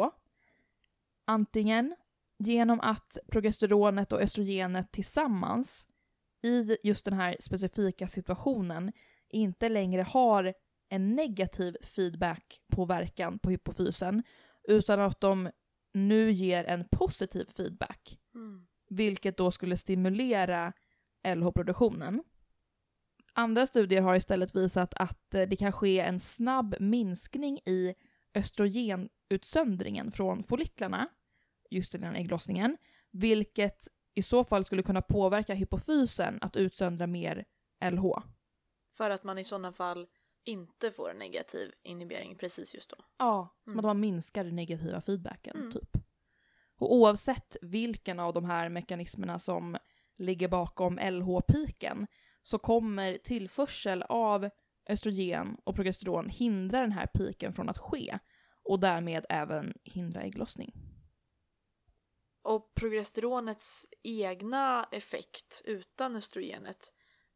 Antingen 1.26 1.96
genom 2.38 2.80
att 2.80 3.18
progesteronet 3.28 4.14
och 4.14 4.22
östrogenet 4.22 4.92
tillsammans 4.92 5.88
i 6.42 6.78
just 6.84 7.06
den 7.06 7.14
här 7.14 7.36
specifika 7.40 8.08
situationen 8.08 8.92
inte 9.30 9.70
längre 9.70 10.02
har 10.02 10.54
en 10.90 11.16
negativ 11.16 11.78
feedback-påverkan 11.82 13.40
på 13.40 13.50
hypofysen 13.50 14.24
utan 14.68 15.00
att 15.00 15.22
de 15.22 15.50
nu 15.94 16.32
ger 16.32 16.64
en 16.64 16.88
positiv 16.92 17.46
feedback. 17.46 18.20
Mm. 18.36 18.68
Vilket 18.90 19.38
då 19.38 19.52
skulle 19.52 19.78
stimulera 19.78 20.74
LH-produktionen. 21.36 22.24
Andra 23.34 23.66
studier 23.66 24.02
har 24.02 24.16
istället 24.16 24.56
visat 24.56 24.94
att 24.94 25.34
eh, 25.34 25.42
det 25.42 25.56
kan 25.56 25.72
ske 25.72 26.00
en 26.00 26.20
snabb 26.20 26.76
minskning 26.80 27.60
i 27.66 27.94
östrogenutsöndringen 28.36 30.12
från 30.12 30.44
folliklarna 30.44 31.08
just 31.70 31.96
innan 31.96 32.16
ägglossningen, 32.16 32.78
vilket 33.12 33.88
i 34.14 34.22
så 34.22 34.44
fall 34.44 34.66
skulle 34.66 34.84
kunna 34.84 35.02
påverka 35.02 35.54
hypofysen 35.54 36.38
att 36.42 36.56
utsöndra 36.56 37.08
mer 37.08 37.46
LH. 37.92 38.04
För 38.94 39.10
att 39.10 39.24
man 39.24 39.38
i 39.38 39.44
sådana 39.44 39.72
fall 39.72 40.08
inte 40.48 40.92
får 40.92 41.10
en 41.12 41.18
negativ 41.20 41.72
inhibering 41.84 42.36
precis 42.38 42.76
just 42.76 42.90
då. 42.90 42.98
Ja, 43.18 43.56
Mm. 43.68 43.80
att 43.80 43.86
man 43.86 44.00
minskar 44.00 44.44
den 44.44 44.56
negativa 44.56 45.02
feedbacken, 45.02 45.58
Mm. 45.58 45.72
typ. 45.72 45.90
Och 46.80 46.94
oavsett 46.96 47.58
vilken 47.62 48.20
av 48.20 48.34
de 48.34 48.46
här 48.46 48.70
mekanismerna 48.70 49.40
som 49.40 49.78
ligger 50.18 50.48
bakom 50.48 50.98
LH-piken 51.00 52.08
så 52.44 52.60
kommer 52.60 53.18
tillförsel 53.18 54.04
av 54.04 54.50
östrogen 54.90 55.58
och 55.64 55.76
progesteron 55.76 56.30
hindra 56.30 56.82
den 56.82 56.92
här 56.92 57.08
piken 57.08 57.54
från 57.54 57.70
att 57.70 57.78
ske 57.78 58.20
och 58.64 58.80
därmed 58.80 59.26
även 59.30 59.74
hindra 59.84 60.22
ägglossning. 60.22 60.74
Och 62.42 62.74
progesteronets 62.76 63.88
egna 64.04 64.88
effekt 64.92 65.62
utan 65.66 66.16
östrogenet 66.16 66.94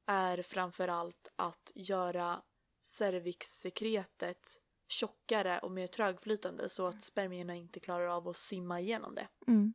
är 0.07 0.41
framförallt 0.41 1.31
att 1.35 1.71
göra 1.75 2.41
cervixsekretet 2.81 4.57
tjockare 4.87 5.59
och 5.59 5.71
mer 5.71 5.87
trögflytande 5.87 6.69
så 6.69 6.87
att 6.87 7.03
spermierna 7.03 7.55
inte 7.55 7.79
klarar 7.79 8.07
av 8.07 8.27
att 8.27 8.35
simma 8.35 8.79
igenom 8.79 9.15
det. 9.15 9.27
Mm. 9.47 9.73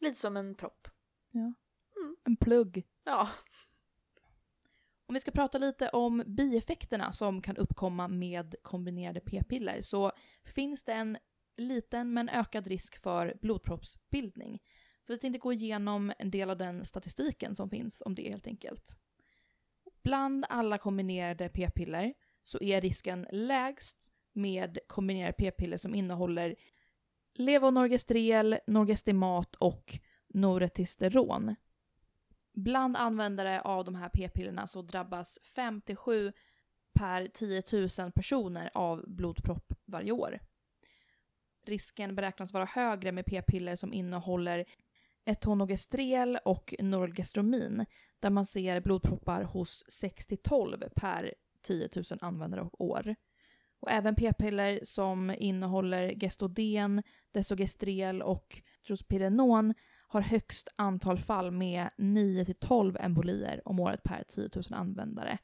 Lite 0.00 0.18
som 0.18 0.36
en 0.36 0.54
propp. 0.54 0.88
En 2.24 2.36
plugg. 2.36 2.86
Ja. 3.04 3.28
Om 5.06 5.14
vi 5.14 5.20
ska 5.20 5.30
prata 5.30 5.58
lite 5.58 5.88
om 5.88 6.22
bieffekterna 6.26 7.12
som 7.12 7.42
kan 7.42 7.56
uppkomma 7.56 8.08
med 8.08 8.54
kombinerade 8.62 9.20
p-piller 9.20 9.80
så 9.80 10.12
finns 10.44 10.84
det 10.84 10.92
en 10.92 11.18
liten 11.56 12.12
men 12.12 12.28
ökad 12.28 12.66
risk 12.66 13.02
för 13.02 13.38
blodproppsbildning. 13.42 14.62
Så 15.02 15.12
vi 15.12 15.18
tänkte 15.18 15.38
gå 15.38 15.52
igenom 15.52 16.12
en 16.18 16.30
del 16.30 16.50
av 16.50 16.58
den 16.58 16.84
statistiken 16.84 17.54
som 17.54 17.70
finns 17.70 18.02
om 18.06 18.14
det 18.14 18.30
helt 18.30 18.46
enkelt. 18.46 18.96
Bland 20.02 20.46
alla 20.48 20.78
kombinerade 20.78 21.48
p-piller 21.48 22.14
så 22.42 22.62
är 22.62 22.80
risken 22.80 23.26
lägst 23.32 24.12
med 24.32 24.78
kombinerade 24.86 25.32
p-piller 25.32 25.76
som 25.76 25.94
innehåller 25.94 26.56
levonorgestrel, 27.34 28.58
norgestimat 28.66 29.54
och 29.56 29.98
noretisteron. 30.28 31.54
Bland 32.54 32.96
användare 32.96 33.60
av 33.60 33.84
de 33.84 33.94
här 33.94 34.08
p-pillerna 34.08 34.66
så 34.66 34.82
drabbas 34.82 35.38
5-7 35.56 36.32
per 36.94 37.26
10 37.26 37.62
000 37.98 38.12
personer 38.12 38.70
av 38.74 39.04
blodpropp 39.06 39.72
varje 39.84 40.12
år. 40.12 40.40
Risken 41.66 42.14
beräknas 42.14 42.52
vara 42.52 42.64
högre 42.64 43.12
med 43.12 43.26
p-piller 43.26 43.76
som 43.76 43.92
innehåller 43.92 44.64
etonogestrel 45.24 46.38
och 46.44 46.74
norgestromin 46.78 47.86
där 48.20 48.30
man 48.30 48.46
ser 48.46 48.80
blodproppar 48.80 49.42
hos 49.42 49.84
6-12 50.02 50.88
per 50.94 51.34
10 51.62 51.88
000 51.96 52.04
användare 52.20 52.60
och 52.62 52.80
år. 52.80 53.14
Och 53.80 53.90
även 53.90 54.14
p-piller 54.14 54.80
som 54.82 55.34
innehåller 55.38 56.14
gestoden, 56.20 57.02
desogestrel 57.32 58.22
och 58.22 58.62
trospirenon 58.86 59.74
har 60.08 60.20
högst 60.20 60.68
antal 60.76 61.18
fall 61.18 61.50
med 61.50 61.88
9-12 61.98 62.96
embolier 63.00 63.62
om 63.64 63.80
året 63.80 64.02
per 64.02 64.24
10 64.28 64.48
000 64.54 64.64
användare. 64.70 65.38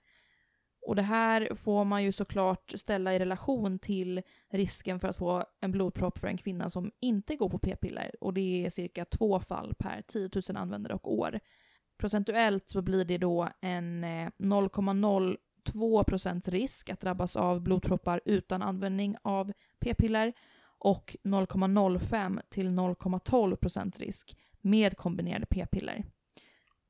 Och 0.87 0.97
det 0.97 1.03
här 1.03 1.55
får 1.55 1.85
man 1.85 2.05
ju 2.05 2.13
såklart 2.13 2.73
ställa 2.77 3.15
i 3.15 3.19
relation 3.19 3.79
till 3.79 4.23
risken 4.51 5.01
för 5.01 5.09
att 5.09 5.17
få 5.17 5.45
en 5.61 5.73
blodpropp 5.73 6.19
för 6.19 6.29
en 6.29 6.37
kvinna 6.37 6.71
som 6.71 6.91
inte 7.01 7.37
går 7.37 7.49
på 7.49 7.59
p-piller 7.59 8.15
och 8.21 8.35
det 8.35 8.67
är 8.67 8.71
cirka 8.71 9.05
två 9.05 9.41
fall 9.41 9.75
per 9.79 10.03
10 10.03 10.31
000 10.49 10.57
användare 10.57 10.95
och 10.95 11.13
år. 11.15 11.41
Procentuellt 11.99 12.69
så 12.69 12.83
blir 12.83 13.05
det 13.05 13.19
då 13.19 13.49
en 13.61 14.05
eh, 14.05 14.31
0,0 14.39 15.37
2 15.65 16.03
risk 16.47 16.91
att 16.91 17.00
drabbas 17.00 17.37
av 17.37 17.61
blodproppar 17.61 18.21
utan 18.25 18.62
användning 18.62 19.17
av 19.23 19.53
p-piller 19.79 20.33
och 20.79 21.17
0,05 21.23 22.41
till 22.49 22.69
0,12 22.69 23.99
risk 23.99 24.37
med 24.61 24.97
kombinerade 24.97 25.47
p-piller. 25.47 26.05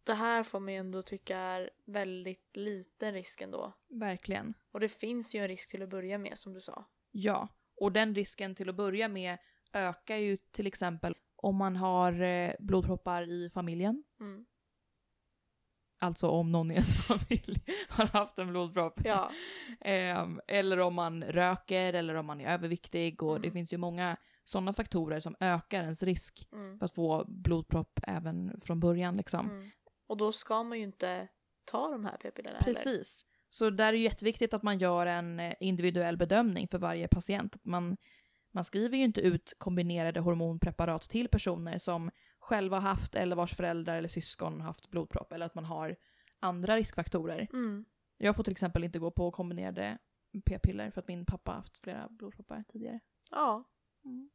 Det 0.05 0.15
här 0.15 0.43
får 0.43 0.61
man 0.61 0.73
ju 0.73 0.79
ändå 0.79 1.03
tycka 1.03 1.39
är 1.39 1.71
väldigt 1.85 2.57
liten 2.57 3.13
risk 3.13 3.41
ändå. 3.41 3.73
Verkligen. 3.89 4.55
Och 4.73 4.81
det 4.81 4.89
finns 4.89 5.35
ju 5.35 5.41
en 5.41 5.49
risk 5.49 5.71
till 5.71 5.83
att 5.83 5.89
börja 5.89 6.19
med 6.19 6.39
som 6.39 6.55
du 6.55 6.61
sa. 6.61 6.85
Ja, 7.11 7.49
och 7.77 7.93
den 7.93 8.15
risken 8.15 8.55
till 8.55 8.69
att 8.69 8.75
börja 8.75 9.09
med 9.09 9.39
ökar 9.73 10.17
ju 10.17 10.37
till 10.37 10.67
exempel 10.67 11.15
om 11.37 11.57
man 11.57 11.77
har 11.77 12.23
eh, 12.23 12.53
blodproppar 12.59 13.31
i 13.31 13.51
familjen. 13.51 14.05
Mm. 14.21 14.47
Alltså 16.01 16.29
om 16.29 16.53
någon 16.53 16.71
i 16.71 16.75
ens 16.75 17.07
familj 17.07 17.63
har 17.89 18.07
haft 18.07 18.39
en 18.39 18.49
blodpropp. 18.49 19.01
Ja. 19.05 19.31
Ehm, 19.81 20.41
eller 20.47 20.79
om 20.81 20.95
man 20.95 21.25
röker 21.25 21.93
eller 21.93 22.15
om 22.15 22.27
man 22.27 22.41
är 22.41 22.53
överviktig 22.55 23.23
och 23.23 23.31
Mm. 23.31 23.43
det 23.43 23.51
finns 23.51 23.73
ju 23.73 23.77
många 23.77 24.17
sådana 24.45 24.73
faktorer 24.73 25.21
som 25.21 25.37
ökar 25.41 25.83
ens 25.83 26.03
risk 26.03 26.49
Mm. 26.53 26.79
för 26.79 26.85
att 26.85 26.95
få 26.95 27.25
blodpropp 27.29 28.01
även 28.03 28.61
från 28.61 28.81
början 28.81 29.17
liksom. 29.17 29.51
Mm. 29.51 29.71
Och 30.09 30.17
då 30.17 30.33
ska 30.33 30.63
man 30.63 30.79
ju 30.79 30.85
inte 30.85 31.29
ta 31.65 31.89
de 31.89 32.05
här 32.05 32.17
p-pillerna. 32.23 32.59
Precis. 32.65 33.25
Så 33.51 33.71
där 33.71 33.89
är 33.89 33.93
det 33.93 33.99
jätteviktigt 33.99 34.55
att 34.55 34.63
man 34.63 34.79
gör 34.79 35.07
en 35.07 35.41
eh, 35.41 35.55
individuell 35.61 36.17
bedömning 36.17 36.69
för 36.69 36.79
varje 36.79 37.09
patient. 37.09 37.55
Att 37.57 37.65
man, 37.65 37.97
man 38.53 38.65
skriver 38.65 38.97
ju 38.99 39.05
inte 39.05 39.21
ut 39.21 39.53
kombinerade 39.59 40.21
hormonpreparat 40.21 41.03
till 41.03 41.29
personer 41.29 41.79
som 41.79 42.11
själva 42.49 42.79
haft 42.79 43.17
eller 43.17 43.37
vars 43.37 43.55
föräldrar 43.55 43.97
eller 43.97 44.09
syskon 44.09 44.61
haft 44.61 44.91
blodpropp 44.91 45.33
eller 45.33 45.47
att 45.47 45.55
man 45.55 45.65
har 45.65 45.97
andra 46.41 46.77
riskfaktorer. 46.77 47.49
Mm. 47.53 47.85
Jag 48.19 48.37
får 48.37 48.45
till 48.45 48.53
exempel 48.53 48.85
inte 48.85 48.99
gå 48.99 49.11
på 49.11 49.31
kombinerade 49.31 49.99
p-piller 50.47 50.91
för 50.91 51.01
att 51.01 51.09
min 51.09 51.27
pappa 51.27 51.53
haft 51.53 51.79
flera 51.79 52.09
blodproppar 52.09 52.65
tidigare. 52.69 53.01
Ja. 53.31 53.65
Mm. 54.05 54.31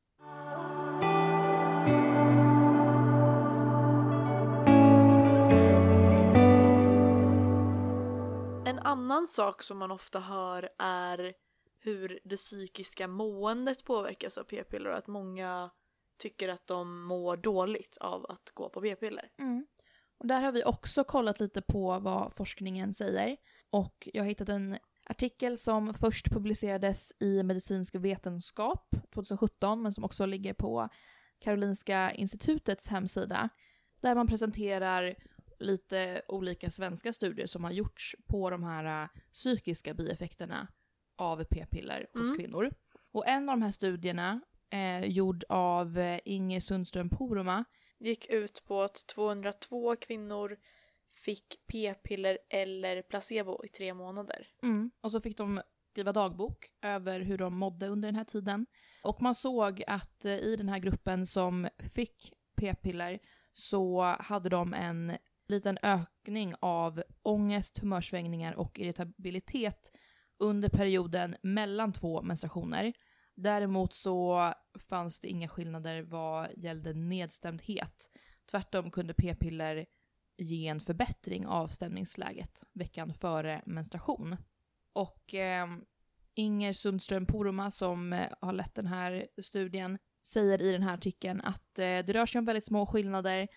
En 8.65 8.79
annan 8.79 9.27
sak 9.27 9.63
som 9.63 9.77
man 9.77 9.91
ofta 9.91 10.20
hör 10.20 10.70
är 10.77 11.34
hur 11.79 12.20
det 12.24 12.38
psykiska 12.38 13.08
måendet 13.08 13.86
påverkas 13.86 14.38
av 14.38 14.43
p-piller 14.43 14.89
och 14.89 14.98
att 14.98 15.08
många 15.08 15.70
tycker 16.17 16.50
att 16.50 16.67
de 16.67 17.03
mår 17.03 17.38
dåligt 17.38 17.98
av 17.98 18.25
att 18.29 18.51
gå 18.53 18.70
på 18.70 18.82
p-piller. 18.82 19.29
Mm. 19.39 19.65
Och 20.17 20.27
där 20.27 20.41
har 20.41 20.51
vi 20.51 20.63
också 20.63 21.03
kollat 21.03 21.39
lite 21.39 21.62
på 21.62 22.00
vad 22.00 22.34
forskningen 22.34 22.93
säger. 22.93 23.38
Och 23.70 24.10
jag 24.13 24.24
har 24.24 24.27
hittat 24.27 24.50
en 24.50 24.77
artikel 25.05 25.58
som 25.58 25.93
först 25.93 26.29
publicerades 26.32 27.13
i 27.20 27.43
Medicinsk 27.43 27.96
vetenskap 27.96 28.89
2017 29.13 29.82
men 29.82 29.93
som 29.93 30.03
också 30.03 30.25
ligger 30.25 30.53
på 30.53 30.89
Karolinska 31.39 32.12
institutets 32.12 32.88
hemsida. 32.88 33.50
Där 34.01 34.15
man 34.15 34.27
presenterar 34.27 35.15
lite 35.60 36.22
olika 36.27 36.70
svenska 36.70 37.13
studier 37.13 37.48
som 37.48 37.63
har 37.63 37.72
gjorts 37.72 38.15
på 38.27 38.50
de 38.50 38.63
här 38.63 39.03
äh, 39.03 39.10
psykiska 39.34 39.93
bieffekterna 39.93 40.67
av 41.17 41.43
p-piller 41.43 42.08
hos 42.13 42.27
Mm. 42.27 42.38
kvinnor. 42.38 42.72
Och 43.12 43.27
en 43.27 43.50
av 43.50 43.58
de 43.58 43.62
här 43.62 43.72
studierna, 43.72 44.41
eh, 44.74 45.06
gjord 45.06 45.44
av 45.50 46.00
eh, 46.00 46.20
Inger 46.25 46.60
Sundström 46.60 47.10
Poroma, 47.10 47.65
Gick 48.03 48.30
ut 48.30 48.63
på 48.65 48.82
att 48.82 49.08
202 49.08 49.96
kvinnor 49.96 50.58
fick 51.25 51.60
p-piller 51.68 52.38
eller 52.50 53.01
placebo 53.01 53.65
i 53.65 53.68
tre 53.68 53.94
månader. 53.94 54.48
Mm. 54.63 54.92
Och 55.01 55.12
så 55.12 55.22
fick 55.22 55.38
de 55.38 55.62
skriva 55.92 56.13
dagbok 56.13 56.70
över 56.82 57.20
hur 57.20 57.38
de 57.38 57.58
mådde 57.58 57.88
under 57.88 58.08
den 58.08 58.15
här 58.15 58.24
tiden. 58.24 58.65
Och 59.03 59.22
man 59.22 59.36
såg 59.36 59.84
att 59.88 60.25
eh, 60.25 60.34
i 60.34 60.56
den 60.56 60.70
här 60.70 60.80
gruppen 60.80 61.25
som 61.25 61.70
fick 61.77 62.34
p-piller 62.56 63.20
så 63.53 64.15
hade 64.20 64.50
de 64.50 64.74
en 64.74 65.18
liten 65.48 65.77
ökning 65.84 66.53
av 66.60 67.03
ångest, 67.22 67.77
humörsvängningar 67.77 68.53
och 68.53 68.80
irritabilitet 68.80 69.92
under 70.38 70.70
perioden 70.70 71.36
mellan 71.42 71.94
två 71.94 72.22
menstruationer. 72.22 72.94
Däremot 73.36 73.94
så 73.94 74.54
fanns 74.90 75.20
det 75.20 75.28
inga 75.28 75.48
skillnader 75.48 76.02
vad 76.02 76.50
gällde 76.58 76.94
nedstämdhet. 76.94 78.10
Tvärtom 78.52 78.92
kunde 78.92 79.13
p-piller 79.13 79.86
ge 80.38 80.68
en 80.68 80.80
förbättring 80.80 81.48
av 81.48 81.68
stämningsläget 81.68 82.63
veckan 82.74 83.13
före 83.13 83.62
menstruation. 83.66 84.38
Och 84.94 85.34
eh, 85.34 85.68
Inger 86.36 86.74
Sundström 86.74 87.25
Poroma 87.25 87.72
som 87.72 88.13
eh, 88.13 88.30
har 88.42 88.54
lett 88.54 88.75
den 88.75 88.88
här 88.88 89.28
studien 89.42 89.98
säger 90.25 90.62
i 90.62 90.72
den 90.72 90.84
här 90.84 90.94
artikeln 90.94 91.42
att 91.42 91.80
eh, 91.80 91.84
det 91.84 92.13
rör 92.13 92.25
sig 92.25 92.40
om 92.40 92.46
väldigt 92.46 92.66
små 92.66 92.86
skillnader. 92.86 93.48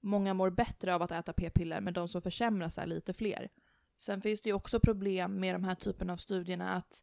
Många 0.00 0.34
mår 0.34 0.50
bättre 0.50 0.94
av 0.94 1.02
att 1.02 1.12
äta 1.12 1.32
p-piller 1.32 1.80
men 1.80 1.94
de 1.94 2.08
som 2.08 2.22
försämras 2.22 2.78
är 2.78 2.86
lite 2.86 3.14
fler. 3.14 3.48
Sen 3.96 4.22
finns 4.22 4.42
det 4.42 4.48
ju 4.48 4.54
också 4.54 4.80
problem 4.80 5.40
med 5.40 5.54
de 5.54 5.64
här 5.64 5.74
typen 5.74 6.10
av 6.10 6.16
studierna 6.16 6.74
att 6.74 7.02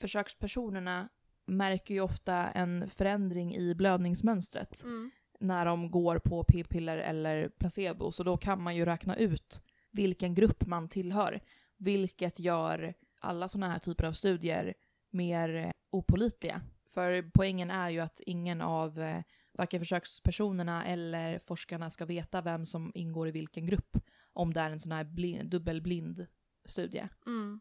försökspersonerna 0.00 1.08
märker 1.46 1.94
ju 1.94 2.00
ofta 2.00 2.50
en 2.50 2.90
förändring 2.90 3.56
i 3.56 3.74
blödningsmönstret 3.74 4.82
Mm. 4.84 5.10
när 5.40 5.66
de 5.66 5.90
går 5.90 6.18
på 6.18 6.44
p-piller 6.44 6.96
eller 6.98 7.48
placebo. 7.48 8.12
Så 8.12 8.22
då 8.22 8.36
kan 8.36 8.62
man 8.62 8.76
ju 8.76 8.84
räkna 8.84 9.16
ut 9.16 9.62
vilken 9.90 10.34
grupp 10.34 10.66
man 10.66 10.88
tillhör. 10.88 11.40
Vilket 11.76 12.38
gör 12.38 12.94
alla 13.20 13.48
sådana 13.48 13.72
här 13.72 13.78
typer 13.78 14.04
av 14.04 14.12
studier 14.12 14.74
mer 15.10 15.54
eh, 15.56 15.70
opålitliga. 15.90 16.60
För 16.90 17.30
poängen 17.34 17.70
är 17.70 17.90
ju 17.90 18.00
att 18.00 18.20
ingen 18.26 18.60
av 18.60 19.00
eh, 19.00 19.22
varken 19.52 19.80
försökspersonerna 19.80 20.84
eller 20.86 21.38
forskarna 21.38 21.90
ska 21.90 22.04
veta 22.04 22.40
vem 22.40 22.66
som 22.66 22.92
ingår 22.94 23.28
i 23.28 23.30
vilken 23.30 23.66
grupp 23.66 23.96
om 24.32 24.52
det 24.52 24.60
är 24.60 24.70
en 24.70 24.80
sån 24.80 24.92
här 24.92 25.04
blind, 25.04 25.50
dubbelblind 25.50 26.26
studie. 26.64 27.08
Mm. 27.26 27.60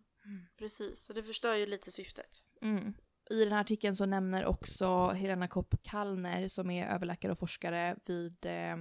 Precis, 0.57 0.99
så 0.99 1.13
det 1.13 1.23
förstör 1.23 1.55
ju 1.55 1.65
lite 1.65 1.91
syftet. 1.91 2.43
Mm. 2.61 2.93
I 3.31 3.43
den 3.43 3.53
här 3.53 3.61
artikeln 3.61 3.95
så 3.95 4.05
nämner 4.05 4.45
också 4.45 5.07
Helena 5.07 5.47
Kopp 5.47 5.83
Kallner 5.83 6.47
som 6.47 6.71
är 6.71 6.87
överläkare 6.87 7.31
och 7.31 7.39
forskare 7.39 7.95
vid 8.05 8.45
eh, 8.45 8.77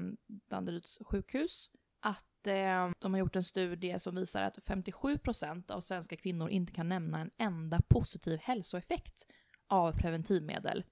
Danderyds 0.49 0.99
sjukhus 1.05 1.71
att 2.01 2.47
eh, 2.47 2.91
de 2.99 3.13
har 3.13 3.19
gjort 3.19 3.37
en 3.37 3.45
studie 3.45 3.99
som 3.99 4.15
visar 4.15 4.43
att 4.43 4.59
57% 4.59 5.71
av 5.71 5.81
svenska 5.81 6.17
kvinnor 6.17 6.49
inte 6.49 6.73
kan 6.73 6.89
nämna 6.89 7.21
en 7.21 7.31
enda 7.39 7.81
positiv 7.89 8.39
hälsoeffekt 8.43 9.27
av 9.67 9.93
preventivmedel. 9.93 10.85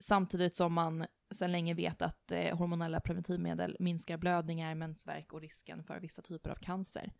Samtidigt 0.00 0.56
som 0.56 0.72
man 0.72 1.06
sedan 1.34 1.52
länge 1.52 1.74
vet 1.74 2.02
att 2.02 2.32
eh, 2.32 2.56
hormonella 2.56 3.00
preventivmedel 3.00 3.76
minskar 3.80 4.16
blödningar, 4.16 4.74
mensvärk 4.74 5.32
och 5.32 5.40
risken 5.40 5.84
för 5.84 6.00
vissa 6.00 6.22
typer 6.22 6.50
av 6.50 6.56
cancer. 6.56 7.12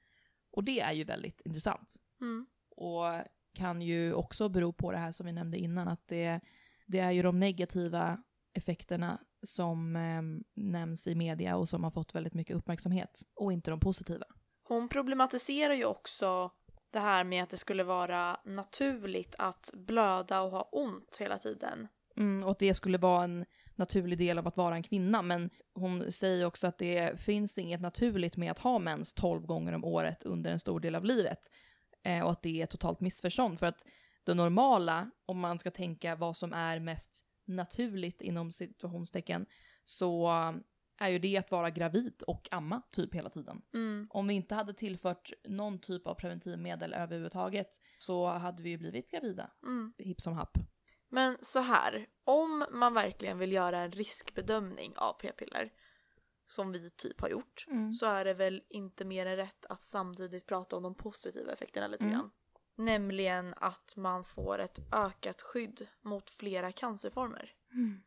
Och 0.51 0.65
det 0.65 0.81
är 0.81 0.93
ju 0.93 1.05
väldigt 1.05 1.41
intressant. 1.41 1.97
Mm. 2.21 2.47
Och 2.71 3.05
kan 3.55 3.83
ju 3.83 4.15
också 4.15 4.49
bero 4.49 4.73
på 4.73 4.93
det 4.93 4.99
här 4.99 5.13
som 5.13 5.27
vi 5.27 5.33
nämnde 5.33 5.59
innan, 5.59 5.89
att 5.89 6.09
det, 6.09 6.41
det 6.87 6.99
är 6.99 7.11
ju 7.11 7.23
de 7.23 7.41
negativa 7.41 8.19
effekterna 8.55 9.21
som 9.43 9.97
eh, 9.97 10.23
nämns 10.63 11.07
i 11.07 11.15
media 11.15 11.57
och 11.57 11.69
som 11.69 11.85
har 11.85 11.91
fått 11.91 12.15
väldigt 12.15 12.35
mycket 12.35 12.57
uppmärksamhet 12.57 13.23
och 13.35 13.53
inte 13.53 13.71
de 13.71 13.81
positiva. 13.81 14.27
Hon 14.69 14.89
problematiserar 14.89 15.75
ju 15.75 15.85
också 15.85 16.51
det 16.93 16.99
här 16.99 17.25
med 17.25 17.43
att 17.43 17.51
det 17.51 17.57
skulle 17.57 17.85
vara 17.85 18.41
naturligt 18.45 19.35
att 19.39 19.71
blöda 19.75 20.41
och 20.41 20.51
ha 20.51 20.69
ont 20.73 21.17
hela 21.21 21.39
tiden. 21.39 21.89
Mm, 22.17 22.45
och 22.45 22.51
att 22.51 22.59
det 22.59 22.75
skulle 22.75 22.99
vara 22.99 23.25
en 23.25 23.45
naturlig 23.75 24.19
del 24.19 24.39
av 24.39 24.49
att 24.49 24.57
vara 24.57 24.75
en 24.75 24.83
kvinna, 24.83 25.23
men 25.23 25.51
hon 25.75 26.13
säger 26.13 26.47
också 26.47 26.67
att 26.67 26.79
det 26.79 27.21
finns 27.21 27.59
inget 27.59 27.81
naturligt 27.81 28.37
med 28.37 28.51
att 28.51 28.59
ha 28.59 28.79
mens 28.79 29.15
12 29.15 29.47
gånger 29.47 29.73
om 29.73 29.85
året 29.85 30.23
under 30.23 30.51
en 30.51 30.61
stor 30.61 30.81
del 30.81 30.95
av 30.95 31.05
livet. 31.05 31.39
Eh, 32.05 32.25
och 32.25 32.31
att 32.31 32.43
det 32.43 32.63
är 32.63 32.67
totalt 32.67 33.01
missförstånd, 33.01 33.59
för 33.59 33.67
att 33.67 33.87
det 34.25 34.35
normala, 34.35 35.11
om 35.27 35.39
man 35.41 35.59
ska 35.59 35.71
tänka 35.71 36.17
vad 36.17 36.37
som 36.37 36.53
är 36.53 36.79
mest 36.81 37.25
naturligt 37.47 38.23
inom 38.23 38.53
situationstecken, 38.53 39.47
så 39.85 40.29
är 40.99 41.09
ju 41.09 41.19
det 41.19 41.37
att 41.37 41.51
vara 41.51 41.71
gravid 41.71 42.23
och 42.27 42.49
amma 42.51 42.83
typ 42.93 43.15
hela 43.15 43.31
tiden. 43.31 43.63
Mm. 43.75 44.07
Om 44.11 44.27
vi 44.27 44.35
inte 44.35 44.55
hade 44.55 44.75
tillfört 44.75 45.33
någon 45.49 45.79
typ 45.79 46.07
av 46.07 46.15
preventivmedel 46.15 46.95
överhuvudtaget 46.95 47.81
så 47.99 48.27
hade 48.27 48.63
vi 48.63 48.71
ju 48.71 48.79
blivit 48.79 49.11
gravida, 49.11 49.51
Mm. 49.63 49.93
hipp 49.99 50.21
som 50.21 50.35
happ. 50.35 50.59
Men 51.09 51.37
så 51.41 51.61
här, 51.61 52.07
om 52.25 52.67
man 52.71 52.95
verkligen 52.95 53.39
vill 53.39 53.53
göra 53.53 53.79
en 53.79 53.93
riskbedömning 53.93 54.93
av 54.97 55.13
p-piller, 55.13 55.71
som 56.47 56.73
vi 56.73 56.91
typ 56.91 57.21
har 57.21 57.29
gjort, 57.29 57.65
Mm. 57.69 57.93
så 57.93 58.07
är 58.07 58.25
det 58.25 58.35
väl 58.35 58.63
inte 58.69 59.05
mer 59.05 59.27
än 59.27 59.37
rätt 59.37 59.67
att 59.67 59.83
samtidigt 59.83 60.47
prata 60.47 60.77
om 60.77 60.83
de 60.83 60.95
positiva 60.95 61.53
effekterna 61.53 61.87
lite 61.87 62.05
Mm. 62.05 62.15
grann. 62.15 62.31
Nämligen 62.77 63.55
att 63.57 63.97
man 63.97 64.25
får 64.25 64.59
ett 64.59 64.79
ökat 64.93 65.41
skydd 65.43 65.89
mot 66.03 66.31
flera 66.31 66.73
cancerformer. 66.73 67.55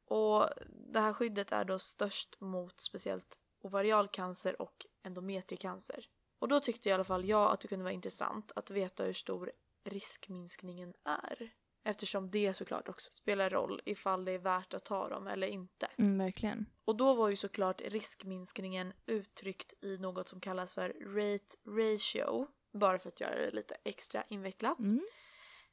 Och 0.06 0.50
det 0.93 1.00
här 1.00 1.13
skyddet 1.13 1.52
är 1.52 1.65
då 1.65 1.80
störst 1.80 2.39
mot 2.41 2.80
speciellt 2.80 3.39
ovarialcancer 3.62 4.62
och 4.62 4.86
endometriecancer. 5.04 6.10
Och 6.39 6.47
då 6.47 6.60
tyckte 6.60 6.89
i 6.89 6.91
alla 6.91 7.04
fall 7.04 7.26
jag 7.26 7.52
att 7.52 7.60
det 7.62 7.67
kunde 7.67 7.84
vara 7.84 7.93
intressant 7.93 8.52
att 8.56 8.71
veta 8.71 9.04
hur 9.04 9.13
stor 9.13 9.52
riskminskningen 9.84 10.93
är. 11.04 11.54
Eftersom 11.88 12.32
det 12.32 12.54
såklart 12.54 12.89
också 12.89 13.12
spelar 13.12 13.50
roll 13.50 13.82
ifall 13.86 14.26
det 14.26 14.32
är 14.32 14.39
värt 14.39 14.73
att 14.73 14.86
ta 14.86 15.10
dem 15.10 15.28
eller 15.28 15.47
inte. 15.47 15.88
Mm, 15.97 16.17
verkligen. 16.17 16.65
Och 16.86 16.95
då 16.95 17.13
var 17.13 17.30
ju 17.30 17.36
såklart 17.36 17.82
riskminskningen 17.82 18.93
uttryckt 19.06 19.84
i 19.84 19.97
något 19.97 20.28
som 20.28 20.39
kallas 20.39 20.73
för 20.76 20.89
rate 20.89 21.56
ratio. 21.65 22.47
Bara 22.73 23.00
för 23.00 23.08
att 23.08 23.21
göra 23.21 23.36
det 23.36 23.52
lite 23.52 23.78
extra 23.84 24.23
invecklat. 24.30 24.80
Mm. 24.80 25.06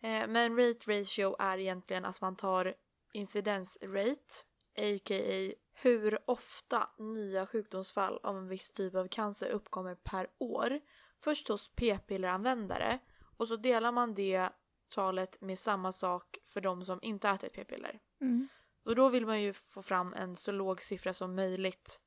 Eh, 0.00 0.28
men 0.28 0.56
rate 0.56 1.00
ratio 1.00 1.36
är 1.38 1.58
egentligen 1.58 2.04
att 2.04 2.20
man 2.20 2.36
tar 2.36 2.74
incidence 3.12 3.86
rate, 3.86 4.34
a.k.a. 4.76 5.52
hur 5.72 6.18
ofta 6.30 6.90
nya 6.98 7.46
sjukdomsfall 7.46 8.20
av 8.22 8.36
en 8.36 8.48
viss 8.48 8.70
typ 8.70 8.94
av 8.94 9.08
cancer 9.08 9.50
uppkommer 9.50 9.94
per 9.94 10.26
år. 10.38 10.80
Först 11.20 11.48
hos 11.48 11.70
p-pilleranvändare 11.74 12.98
och 13.36 13.48
så 13.48 13.56
delar 13.56 13.92
man 13.92 14.14
det 14.14 14.50
talet 14.94 15.40
med 15.40 15.58
samma 15.58 15.92
sak 15.92 16.38
för 16.44 16.60
de 16.60 16.84
som 16.84 16.98
inte 17.02 17.28
äter 17.28 17.48
p-piller. 17.48 18.00
Mm. 18.20 18.48
Och 18.84 18.94
då 18.94 19.08
vill 19.08 19.26
man 19.26 19.42
ju 19.42 19.52
få 19.52 19.82
fram 19.82 20.14
en 20.14 20.36
så 20.36 20.52
låg 20.52 20.82
siffra 20.82 21.12
som 21.12 21.34
möjligt. 21.34 22.00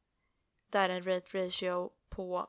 Där 0.70 0.90
en 0.90 1.04
rate 1.04 1.44
ratio 1.44 1.90
på 2.10 2.48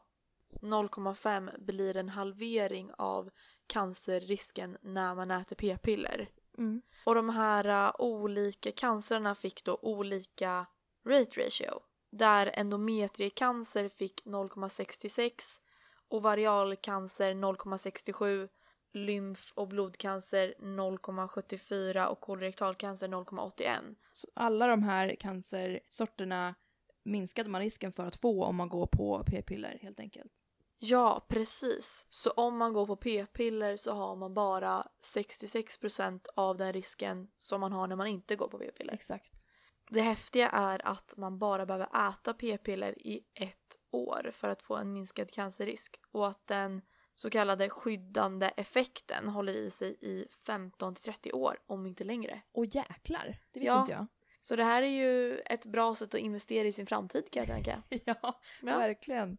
0,5 0.63 1.59
blir 1.59 1.97
en 1.97 2.09
halvering 2.09 2.91
av 2.99 3.31
cancerrisken 3.67 4.77
när 4.83 5.15
man 5.15 5.31
äter 5.31 5.57
p-piller. 5.57 6.29
Mm. 6.59 6.83
Och 7.07 7.15
de 7.15 7.29
här 7.29 7.87
uh, 7.87 7.95
olika 7.99 8.73
cancerna 8.73 9.35
fick 9.35 9.65
då 9.65 9.79
olika 9.83 10.67
rate 11.07 11.41
ratio. 11.41 11.81
Där 12.11 12.51
endometriecancer 12.55 13.89
fick 13.89 14.25
0,66, 14.25 15.61
ovarialcancer 16.09 17.35
0,67, 17.35 18.49
lymf 18.93 19.53
och 19.55 19.69
blodcancer 19.69 20.55
0,74 20.59 22.07
och 22.07 22.21
kolorektalcancer 22.21 23.09
0,81. 23.09 23.95
Så 24.13 24.29
alla 24.35 24.67
de 24.67 24.83
här 24.83 25.17
cancersorterna 25.21 26.55
minskade 27.03 27.51
man 27.51 27.61
risken 27.61 27.93
för 27.93 28.07
att 28.07 28.17
få 28.17 28.45
om 28.45 28.57
man 28.57 28.69
går 28.69 28.87
på 28.87 29.25
p-piller 29.27 29.79
helt 29.83 30.01
enkelt. 30.01 30.45
Ja, 30.81 31.27
precis. 31.29 32.07
Så 32.11 32.31
om 32.31 32.59
man 32.59 32.73
går 32.73 32.87
på 32.87 32.97
p-piller 32.97 33.77
så 33.77 33.93
har 33.93 34.17
man 34.17 34.35
bara 34.35 34.87
66% 35.17 36.27
av 36.35 36.57
den 36.57 36.73
risken 36.73 37.29
som 37.39 37.61
man 37.61 37.73
har 37.73 37.87
när 37.87 37.97
man 37.97 38.07
inte 38.07 38.37
går 38.37 38.49
på 38.49 38.59
p-piller. 38.59 38.93
Exakt. 38.93 39.49
Det 39.91 40.01
häftiga 40.01 40.49
är 40.49 40.87
att 40.89 41.15
man 41.17 41.39
bara 41.39 41.67
behöver 41.67 42.09
äta 42.11 42.35
p-piller 42.35 43.07
i 43.07 43.25
ett 43.35 43.79
år 43.91 44.31
för 44.33 44.49
att 44.49 44.63
få 44.63 44.77
en 44.77 44.93
minskad 44.93 45.31
cancerrisk 45.31 46.01
och 46.13 46.27
att 46.27 46.47
den 46.47 46.83
så 47.19 47.31
kallade 47.31 47.69
skyddande 47.69 48.47
effekten 48.57 49.29
håller 49.29 49.53
i 49.53 49.71
sig 49.71 49.97
i 50.01 50.27
15 50.47 50.95
till 50.95 51.05
30 51.05 51.33
år, 51.33 51.59
om 51.67 51.87
inte 51.87 52.05
längre. 52.05 52.41
Och 52.53 52.67
jäklar, 52.67 53.39
det 53.53 53.61
visste 53.61 53.73
Ja. 53.75 53.81
inte 53.81 53.93
jag. 53.93 54.07
Så 54.43 54.57
det 54.57 54.65
här 54.65 54.83
är 54.83 54.87
ju 54.87 55.39
ett 55.39 55.67
bra 55.67 55.95
sätt 55.95 56.15
att 56.15 56.21
investera 56.21 56.69
i 56.69 56.73
sin 56.73 56.87
framtid 56.87 57.31
kan 57.31 57.41
jag 57.41 57.49
tänka. 57.49 57.83
ja, 58.05 58.41
Ja. 58.63 58.79
verkligen. 58.79 59.39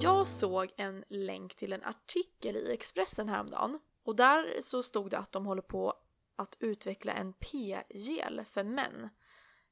Jag 0.00 0.26
såg 0.26 0.72
en 0.76 1.04
länk 1.08 1.54
till 1.54 1.72
en 1.72 1.84
artikel 1.84 2.56
i 2.56 2.72
Expressen 2.72 3.28
häromdagen 3.28 3.78
och 4.04 4.16
där 4.16 4.56
så 4.60 4.82
stod 4.82 5.10
det 5.10 5.18
att 5.18 5.32
de 5.32 5.46
håller 5.46 5.62
på 5.62 5.94
att 6.36 6.56
utveckla 6.60 7.12
en 7.12 7.32
p-gel 7.32 8.42
för 8.44 8.64
män. 8.64 9.08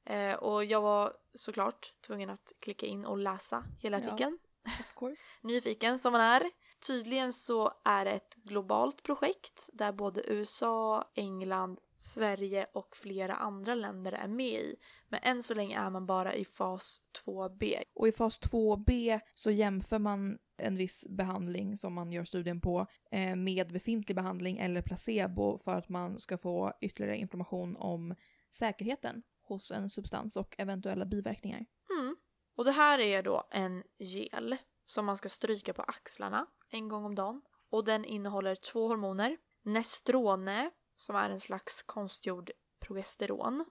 Eh, 0.05 0.33
och 0.33 0.65
jag 0.65 0.81
var 0.81 1.13
såklart 1.33 1.93
tvungen 2.07 2.29
att 2.29 2.53
klicka 2.59 2.85
in 2.85 3.05
och 3.05 3.17
läsa 3.17 3.63
hela 3.79 3.99
Ja. 3.99 4.07
artikeln. 4.07 4.39
Of 4.79 4.95
course. 4.95 5.23
Nyfiken 5.41 5.99
som 5.99 6.11
man 6.11 6.21
är. 6.21 6.43
Tydligen 6.87 7.33
så 7.33 7.73
är 7.85 8.05
det 8.05 8.11
ett 8.11 8.35
globalt 8.35 9.03
projekt 9.03 9.69
där 9.73 9.91
både 9.91 10.23
USA, 10.31 11.11
England, 11.15 11.79
Sverige 11.95 12.67
och 12.73 12.95
flera 12.95 13.35
andra 13.35 13.75
länder 13.75 14.11
är 14.11 14.27
med 14.27 14.53
i. 14.61 14.75
Men 15.07 15.19
än 15.23 15.43
så 15.43 15.53
länge 15.53 15.79
är 15.79 15.89
man 15.89 16.05
bara 16.05 16.33
i 16.35 16.45
fas 16.45 17.01
2B. 17.25 17.83
Och 17.93 18.07
i 18.07 18.11
fas 18.11 18.41
2b 18.41 19.19
så 19.33 19.51
jämför 19.51 19.99
man 19.99 20.37
en 20.57 20.75
viss 20.75 21.07
behandling 21.09 21.77
som 21.77 21.93
man 21.93 22.11
gör 22.11 22.23
studien 22.25 22.61
på 22.61 22.87
eh, 23.11 23.35
med 23.35 23.71
befintlig 23.71 24.15
behandling 24.15 24.57
eller 24.59 24.81
placebo 24.81 25.57
för 25.57 25.75
att 25.75 25.89
man 25.89 26.19
ska 26.19 26.37
få 26.37 26.73
ytterligare 26.81 27.17
information 27.17 27.75
om 27.77 28.15
säkerheten 28.51 29.23
hos 29.53 29.71
en 29.71 29.89
substans 29.89 30.37
och 30.37 30.55
eventuella 30.57 31.05
biverkningar. 31.05 31.65
Mm. 31.99 32.15
Och 32.55 32.65
det 32.65 32.71
här 32.71 32.99
är 32.99 33.23
då 33.23 33.47
en 33.51 33.83
gel 33.97 34.57
som 34.85 35.05
man 35.05 35.17
ska 35.17 35.29
stryka 35.29 35.73
på 35.73 35.81
axlarna 35.81 36.47
en 36.69 36.87
gång 36.87 37.05
om 37.05 37.15
dagen. 37.15 37.41
Och 37.69 37.85
den 37.85 38.05
innehåller 38.05 38.55
två 38.55 38.87
hormoner. 38.87 39.37
Nestrone, 39.63 40.71
som 40.95 41.15
är 41.15 41.29
en 41.29 41.39
slags 41.39 41.81
konstgjord 41.81 42.51
progesteron, 42.79 43.65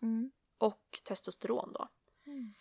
och 0.59 1.01
testosteron 1.05 1.73
då. 1.73 1.88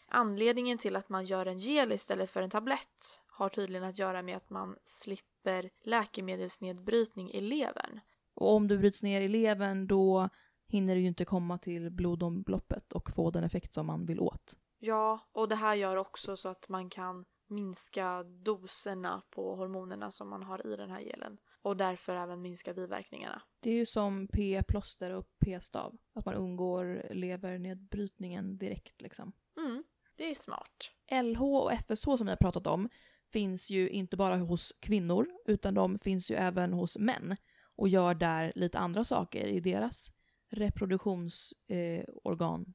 Anledningen 0.08 0.78
till 0.78 0.96
att 0.96 1.10
man 1.10 1.26
gör 1.26 1.46
en 1.46 1.60
gel 1.60 1.92
istället 1.92 2.30
för 2.30 2.42
en 2.42 2.50
tablett 2.50 3.22
har 3.28 3.50
tydligen 3.50 3.84
att 3.84 4.00
göra 4.00 4.22
med 4.22 4.38
att 4.38 4.50
man 4.50 4.76
slipper 4.84 5.70
läkemedelsnedbrytning 5.84 7.32
i 7.32 7.42
levern. 7.42 8.00
Och 8.34 8.56
om 8.56 8.68
du 8.68 8.78
bryts 8.78 9.04
ner 9.04 9.22
i 9.22 9.28
levern 9.28 9.88
då 9.88 10.30
hinner 10.70 10.96
du 10.96 11.02
ju 11.02 11.08
inte 11.08 11.26
komma 11.26 11.58
till 11.58 11.90
blodomloppet 11.90 12.94
och 12.94 13.12
få 13.12 13.32
den 13.32 13.44
effekt 13.44 13.74
som 13.74 13.86
man 13.86 14.06
vill 14.06 14.20
åt. 14.20 14.58
Ja, 14.80 15.20
och 15.32 15.50
det 15.50 15.56
här 15.56 15.76
gör 15.76 15.96
också 15.98 16.36
så 16.36 16.50
att 16.50 16.70
man 16.70 16.90
kan 16.90 17.26
minska 17.48 18.24
doserna 18.24 19.22
på 19.30 19.56
hormonerna 19.56 20.12
som 20.12 20.30
man 20.30 20.44
har 20.44 20.68
i 20.68 20.76
den 20.76 20.90
här 20.90 21.02
gelen. 21.02 21.38
Och 21.62 21.78
därför 21.78 22.16
även 22.16 22.42
minska 22.42 22.74
biverkningarna. 22.74 23.42
Det 23.60 23.70
är 23.70 23.76
ju 23.76 23.86
som 23.86 24.28
p-plåster 24.28 25.12
och 25.12 25.28
p-stav. 25.46 25.98
Att 26.14 26.26
man 26.26 26.36
undgår 26.36 27.08
levernedbrytningen 27.12 28.58
direkt 28.58 29.02
liksom. 29.02 29.32
Mm, 29.58 29.84
det 30.16 30.32
är 30.32 30.36
smart. 30.36 30.92
LH 31.24 31.44
och 31.44 31.72
FSH 31.74 32.04
som 32.04 32.26
vi 32.26 32.30
har 32.30 32.36
pratat 32.38 32.68
om 32.68 32.90
finns 33.32 33.70
ju 33.70 33.90
inte 33.90 34.18
bara 34.18 34.38
hos 34.38 34.74
kvinnor 34.80 35.28
utan 35.46 35.74
de 35.74 36.00
finns 36.00 36.32
ju 36.32 36.36
även 36.36 36.74
hos 36.74 36.98
män 36.98 37.36
och 37.76 37.90
gör 37.90 38.14
där 38.14 38.52
lite 38.56 38.80
andra 38.80 39.04
saker 39.04 39.46
i 39.46 39.60
deras 39.60 40.12
reproduktionsorgan. 40.50 42.62
Eh. 42.62 42.68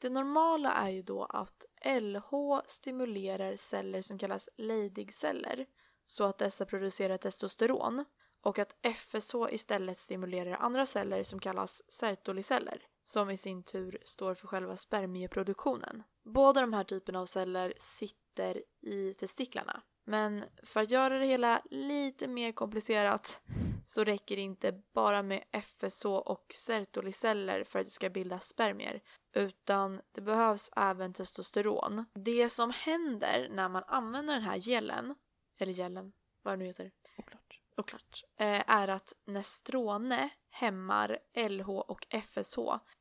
Det 0.00 0.10
normala 0.10 0.72
är 0.72 0.90
ju 0.90 1.02
då 1.02 1.24
att 1.24 1.64
LH 2.00 2.60
stimulerar 2.66 3.56
celler 3.56 4.02
som 4.02 4.18
kallas 4.18 4.48
Leydig-celler 4.56 5.66
så 6.04 6.24
att 6.24 6.38
dessa 6.38 6.66
producerar 6.66 7.16
testosteron 7.16 8.04
och 8.40 8.58
att 8.58 8.76
FSH 8.96 9.34
istället 9.50 9.98
stimulerar 9.98 10.56
andra 10.56 10.86
celler 10.86 11.22
som 11.22 11.40
kallas 11.40 11.82
Sertoli-celler 11.88 12.82
som 13.04 13.30
i 13.30 13.36
sin 13.36 13.62
tur 13.62 14.02
står 14.04 14.34
för 14.34 14.46
själva 14.46 14.76
spermieproduktionen. 14.76 16.02
Båda 16.24 16.60
de 16.60 16.72
här 16.72 16.84
typerna 16.84 17.20
av 17.20 17.26
celler 17.26 17.74
sitter 17.78 18.62
i 18.80 19.14
testiklarna. 19.14 19.82
Men 20.08 20.44
för 20.62 20.80
att 20.80 20.90
göra 20.90 21.18
det 21.18 21.26
hela 21.26 21.62
lite 21.70 22.28
mer 22.28 22.52
komplicerat 22.52 23.40
så 23.84 24.04
räcker 24.04 24.36
det 24.36 24.42
inte 24.42 24.82
bara 24.92 25.22
med 25.22 25.44
FSH 25.52 26.06
och 26.06 26.52
Sertoli-celler 26.54 27.64
för 27.64 27.78
att 27.78 27.86
det 27.86 27.90
ska 27.90 28.10
bildas 28.10 28.46
spermier 28.46 29.00
utan 29.32 30.00
det 30.12 30.20
behövs 30.20 30.70
även 30.76 31.12
testosteron. 31.12 32.04
Det 32.14 32.48
som 32.48 32.70
händer 32.70 33.48
när 33.50 33.68
man 33.68 33.84
använder 33.86 34.34
den 34.34 34.42
här 34.42 34.58
gelen, 34.58 35.14
eller 35.58 35.72
gelen, 35.72 36.12
vad 36.42 36.52
det 36.52 36.56
nu 36.56 36.64
heter, 36.64 36.90
Oklart. 37.16 37.60
oklart, 37.76 38.22
eh, 38.36 38.70
är 38.70 38.88
att 38.88 39.12
Nestrone 39.24 40.28
hämmar 40.50 41.18
LH 41.34 41.70
och 41.70 42.06
FSH 42.10 42.58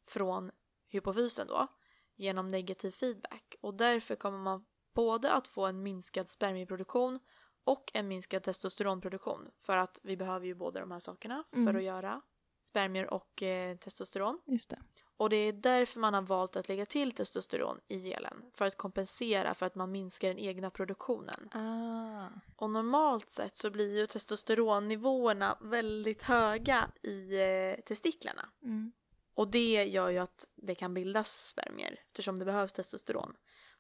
från 0.08 0.52
hypofysen 0.88 1.48
då 1.48 1.68
genom 2.16 2.48
negativ 2.48 2.92
feedback 2.92 3.56
och 3.62 3.74
därför 3.74 4.16
kommer 4.16 4.40
man 4.40 4.66
både 4.98 5.34
att 5.34 5.48
få 5.48 5.66
en 5.66 5.84
minskad 5.84 6.30
spermieproduktion 6.30 7.20
och 7.64 7.92
en 7.94 8.08
minskad 8.08 8.44
testosteronproduktion 8.44 9.50
för 9.58 9.78
att 9.78 10.00
vi 10.04 10.18
behöver 10.18 10.46
ju 10.46 10.56
båda 10.56 10.80
de 10.80 10.92
här 10.92 11.00
sakerna 11.00 11.44
för 11.52 11.60
Mm. 11.60 11.76
att 11.76 11.84
göra 11.84 12.22
spermier 12.62 13.14
och 13.14 13.44
eh, 13.44 13.78
testosteron. 13.78 14.40
Just 14.46 14.70
det. 14.70 14.80
Och 15.18 15.30
det 15.30 15.36
är 15.36 15.54
därför 15.54 16.00
man 16.00 16.14
har 16.14 16.22
valt 16.22 16.56
att 16.56 16.68
lägga 16.70 16.86
till 16.86 17.12
testosteron 17.12 17.80
i 17.88 18.00
gelen 18.00 18.44
för 18.54 18.66
att 18.66 18.78
kompensera 18.78 19.54
för 19.54 19.66
att 19.66 19.76
man 19.76 19.92
minskar 19.92 20.28
den 20.28 20.38
egna 20.38 20.70
produktionen. 20.70 21.50
Ah. 21.52 22.28
Och 22.56 22.70
normalt 22.70 23.30
sett 23.30 23.56
så 23.56 23.70
blir 23.72 23.98
ju 23.98 24.06
testosteronnivåerna 24.08 25.58
väldigt 25.62 26.24
höga 26.24 26.90
i 27.04 27.42
eh, 27.42 27.84
testiklarna. 27.86 28.50
Mm. 28.64 28.92
Och 29.34 29.48
det 29.52 29.86
gör 29.86 30.10
ju 30.10 30.18
att 30.18 30.48
det 30.56 30.76
kan 30.76 30.94
bildas 30.94 31.48
spermier 31.48 32.00
eftersom 32.08 32.40
det 32.40 32.46
behövs 32.46 32.74
testosteron. 32.74 33.36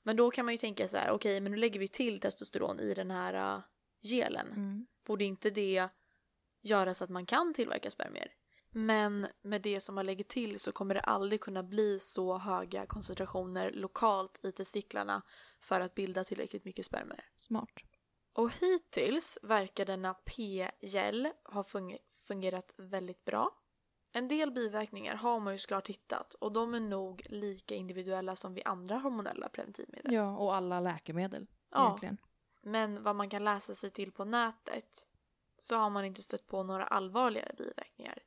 Men 0.08 0.16
då 0.16 0.32
kan 0.32 0.46
man 0.46 0.54
ju 0.54 0.58
tänka 0.58 0.88
så 0.88 0.98
här, 0.98 1.12
okej 1.12 1.42
men 1.42 1.52
nu 1.52 1.58
lägger 1.58 1.80
vi 1.80 1.88
till 1.88 2.20
testosteron 2.20 2.80
i 2.80 2.94
den 2.94 3.12
här 3.12 3.56
uh, 3.58 3.64
gelen. 4.02 4.48
Mm. 4.48 4.88
Borde 5.06 5.24
inte 5.24 5.50
det 5.50 5.90
göra 6.62 6.94
så 6.94 7.04
att 7.04 7.10
man 7.10 7.26
kan 7.26 7.54
tillverka 7.54 7.92
spermier? 7.92 8.32
Men 8.70 9.28
med 9.42 9.62
det 9.62 9.82
som 9.82 9.96
man 9.96 10.06
lägger 10.06 10.24
till 10.24 10.60
så 10.60 10.72
kommer 10.72 10.96
det 10.96 11.02
aldrig 11.02 11.42
kunna 11.42 11.64
bli 11.64 12.00
så 12.00 12.38
höga 12.38 12.86
koncentrationer 12.86 13.72
lokalt 13.72 14.46
i 14.46 14.52
testiklarna 14.52 15.22
för 15.60 15.82
att 15.82 15.96
bilda 15.96 16.24
tillräckligt 16.24 16.66
mycket 16.66 16.86
spermier. 16.86 17.26
Smart. 17.36 17.74
Och 18.34 18.52
hittills 18.52 19.40
verkar 19.42 19.86
denna 19.86 20.14
P-gel 20.14 21.30
ha 21.44 21.64
fung- 21.64 22.00
fungerat 22.28 22.74
väldigt 22.78 23.26
bra. 23.26 23.52
En 24.12 24.28
del 24.28 24.52
biverkningar 24.52 25.16
har 25.16 25.40
man 25.40 25.54
ju 25.54 25.58
såklart 25.58 25.88
hittat 25.90 26.34
och 26.34 26.52
de 26.54 26.74
är 26.74 26.80
nog 26.80 27.26
lika 27.30 27.76
individuella 27.76 28.36
som 28.36 28.54
vid 28.54 28.68
andra 28.68 28.98
hormonella 28.98 29.50
preventivmedel. 29.50 30.14
Ja, 30.14 30.38
och 30.38 30.56
alla 30.56 30.80
läkemedel 30.80 31.48
Ja. 31.72 31.86
egentligen. 31.88 32.18
Men 32.64 33.04
vad 33.04 33.16
man 33.16 33.30
kan 33.30 33.44
läsa 33.44 33.74
sig 33.74 33.90
till 33.90 34.12
på 34.12 34.26
nätet 34.26 35.08
så 35.58 35.76
har 35.76 35.90
man 35.90 36.06
inte 36.06 36.22
stött 36.22 36.48
på 36.48 36.64
några 36.64 36.86
allvarligare 36.86 37.54
biverkningar. 37.58 38.20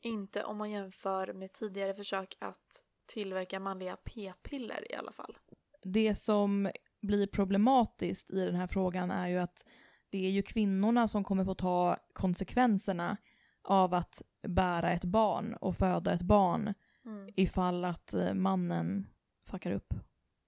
Inte 0.00 0.44
om 0.44 0.56
man 0.56 0.70
jämför 0.70 1.32
med 1.32 1.52
tidigare 1.52 1.94
försök 1.94 2.36
att 2.40 2.82
tillverka 3.06 3.60
manliga 3.60 3.96
p-piller 3.96 4.92
i 4.92 4.94
alla 4.94 5.12
fall. 5.12 5.38
Det 5.82 6.14
som 6.14 6.70
blir 7.00 7.26
problematiskt 7.26 8.30
i 8.30 8.44
den 8.44 8.54
här 8.54 8.66
frågan 8.66 9.10
är 9.10 9.28
ju 9.28 9.38
att 9.38 9.66
det 10.10 10.26
är 10.26 10.30
ju 10.30 10.42
kvinnorna 10.42 11.08
som 11.08 11.24
kommer 11.24 11.44
få 11.44 11.54
ta 11.54 11.96
konsekvenserna 12.12 13.16
av 13.62 13.94
att 13.94 14.22
bära 14.42 14.90
ett 14.92 15.04
barn 15.04 15.54
och 15.54 15.76
föda 15.76 16.12
ett 16.12 16.22
barn 16.22 16.74
Mm. 17.04 17.32
ifall 17.36 17.84
att 17.84 18.14
eh, 18.14 18.34
mannen 18.34 19.06
fuckar 19.46 19.72
upp. 19.72 19.94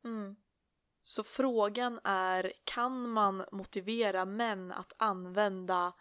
Mm. 0.05 0.37
Så 1.03 1.22
frågan 1.22 2.00
är, 2.05 2.53
kan 2.64 3.09
man 3.09 3.44
motivera 3.53 4.24
män 4.24 4.72
att 4.72 4.92
använda 4.98 5.92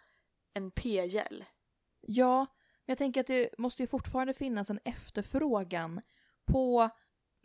en 0.54 0.70
p-gel? 0.70 1.44
Ja, 2.00 2.38
men 2.38 2.92
jag 2.92 2.98
tänker 2.98 3.20
att 3.20 3.26
det 3.26 3.58
måste 3.58 3.82
ju 3.82 3.86
fortfarande 3.86 4.34
finnas 4.34 4.70
en 4.70 4.80
efterfrågan 4.84 6.00
på 6.46 6.90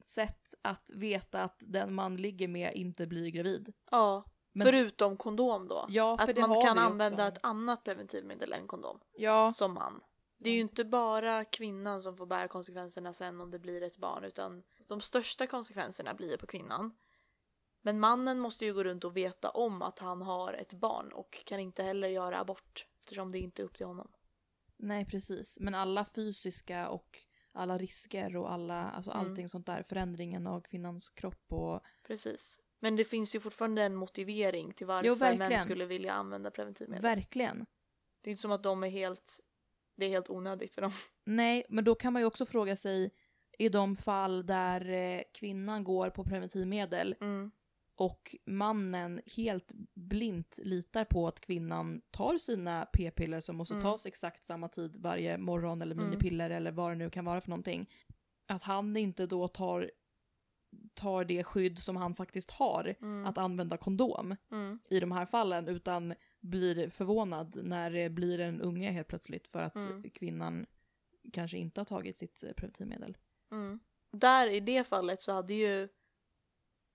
sätt 0.01 0.53
att 0.62 0.89
veta 0.93 1.43
att 1.43 1.63
den 1.67 1.93
man 1.93 2.15
ligger 2.17 2.47
med 2.47 2.73
inte 2.73 3.08
blir 3.08 3.29
gravid. 3.29 3.73
Ja, 3.91 4.23
Men- 4.53 4.67
förutom 4.67 5.17
kondom 5.17 5.67
då. 5.67 5.86
Ja, 5.89 6.17
för 6.17 6.29
att 6.29 6.36
det 6.36 6.47
man 6.47 6.62
kan 6.62 6.79
använda 6.79 7.27
ett 7.27 7.39
annat 7.43 7.84
preventivmedel 7.84 8.53
än 8.53 8.67
kondom 8.67 8.99
Ja, 9.17 9.51
som 9.51 9.73
man. 9.73 10.01
Det 10.45 10.49
är 10.49 10.53
ju 10.53 10.60
inte 10.62 10.86
bara 10.86 11.45
kvinnan 11.45 12.01
som 12.01 12.17
får 12.17 12.25
bära 12.25 12.47
konsekvenserna 12.47 13.13
sen 13.13 13.41
om 13.41 13.51
det 13.51 13.60
blir 13.60 13.84
ett 13.84 13.97
barn 13.97 14.23
utan 14.23 14.63
de 14.88 15.01
största 15.01 15.47
konsekvenserna 15.47 16.13
blir 16.13 16.38
på 16.38 16.47
kvinnan. 16.47 16.97
Men 17.81 17.99
mannen 17.99 18.39
måste 18.39 18.65
ju 18.65 18.73
gå 18.73 18.84
runt 18.84 19.03
och 19.03 19.17
veta 19.17 19.49
om 19.49 19.81
att 19.81 19.99
han 19.99 20.21
har 20.21 20.53
ett 20.53 20.73
barn 20.73 21.12
och 21.13 21.43
kan 21.45 21.60
inte 21.60 21.84
heller 21.84 22.08
göra 22.08 22.39
abort 22.39 22.86
eftersom 22.99 23.31
det 23.31 23.39
inte 23.39 23.62
är 23.62 23.63
upp 23.63 23.77
till 23.77 23.86
honom. 23.86 24.12
nej 24.77 25.05
precis. 25.05 25.58
Men 25.60 25.75
alla 25.75 26.05
fysiska 26.05 26.89
och 26.89 27.19
alla 27.51 27.77
risker 27.77 28.36
och 28.38 28.51
alla, 28.53 28.89
alltså 28.89 29.12
Mm. 29.12 29.25
allting 29.25 29.49
sånt 29.49 29.65
där, 29.65 29.84
förändringen 29.84 30.47
av 30.47 30.62
kvinnans 30.62 31.10
kropp 31.10 31.45
och 31.53 31.81
Precis. 32.08 32.60
Men 32.79 32.95
det 32.95 33.03
finns 33.05 33.36
ju 33.36 33.39
fortfarande 33.39 33.84
en 33.84 33.95
motivering 33.95 34.73
till 34.73 34.88
varför 34.88 35.08
Jo, 35.08 35.38
män 35.38 35.60
skulle 35.60 35.86
vilja 35.86 36.13
använda 36.13 36.51
preventivmedel. 36.51 37.01
verkligen. 37.01 37.65
det 38.21 38.29
är 38.29 38.31
inte 38.31 38.41
som 38.41 38.51
att 38.51 38.63
de 38.63 38.84
är 38.84 38.89
helt... 38.89 39.39
Det 39.97 40.05
är 40.05 40.10
helt 40.10 40.29
onödigt 40.29 40.73
för 40.73 40.81
dem. 40.81 40.91
Nej, 41.25 41.65
men 41.69 41.84
då 41.84 41.95
kan 41.95 42.13
man 42.13 42.21
ju 42.21 42.25
också 42.25 42.45
fråga 42.45 42.75
sig 42.75 43.12
i 43.60 43.69
de 43.69 43.95
fall 43.95 44.45
där 44.45 44.89
eh, 44.89 45.21
kvinnan 45.34 45.84
går 45.84 46.10
på 46.10 46.23
preventivmedel 46.23 47.15
Mm. 47.21 47.51
och 47.97 48.36
mannen 48.45 49.21
helt 49.38 49.71
blint 49.93 50.60
litar 50.63 51.05
på 51.05 51.27
att 51.27 51.39
kvinnan 51.39 52.01
tar 52.12 52.38
sina 52.38 52.86
p-piller 52.93 53.39
som 53.39 53.55
måste 53.55 53.73
Mm. 53.73 53.84
tas 53.84 54.05
exakt 54.05 54.45
samma 54.45 54.67
tid 54.67 54.97
varje 54.97 55.38
morgon 55.38 55.81
eller 55.81 55.95
Mm. 55.95 56.05
minipiller 56.10 56.49
eller 56.49 56.71
vad 56.71 56.91
det 56.91 56.95
nu 56.95 57.10
kan 57.10 57.25
vara 57.25 57.41
för 57.41 57.49
någonting. 57.49 57.89
Att 58.47 58.63
han 58.63 58.97
inte 58.97 59.25
då 59.25 59.47
tar 59.47 59.91
tar 60.93 61.25
det 61.25 61.43
skydd 61.43 61.79
som 61.79 61.95
han 61.95 62.15
faktiskt 62.15 62.51
har 62.51 62.95
Mm. 63.01 63.25
att 63.25 63.38
använda 63.38 63.77
kondom 63.77 64.36
Mm. 64.51 64.79
i 64.89 64.99
de 64.99 65.12
här 65.12 65.25
fallen 65.25 65.67
utan 65.67 66.13
blir 66.49 66.89
förvånad 66.89 67.60
när 67.63 67.91
det 67.91 68.10
blir 68.10 68.39
en 68.39 68.62
unge 68.62 68.91
helt 68.91 69.08
plötsligt 69.08 69.47
för 69.47 69.62
att 69.63 69.75
Mm. 69.75 70.10
kvinnan 70.10 70.65
kanske 71.34 71.58
inte 71.58 71.79
har 71.79 71.86
tagit 71.86 72.17
sitt 72.17 72.43
eh, 72.43 72.51
preventivmedel. 72.53 73.17
Mm. 73.51 73.79
Där 74.12 74.47
i 74.47 74.60
det 74.60 74.84
fallet 74.84 75.21
så 75.21 75.31
hade 75.31 75.53
ju 75.53 75.88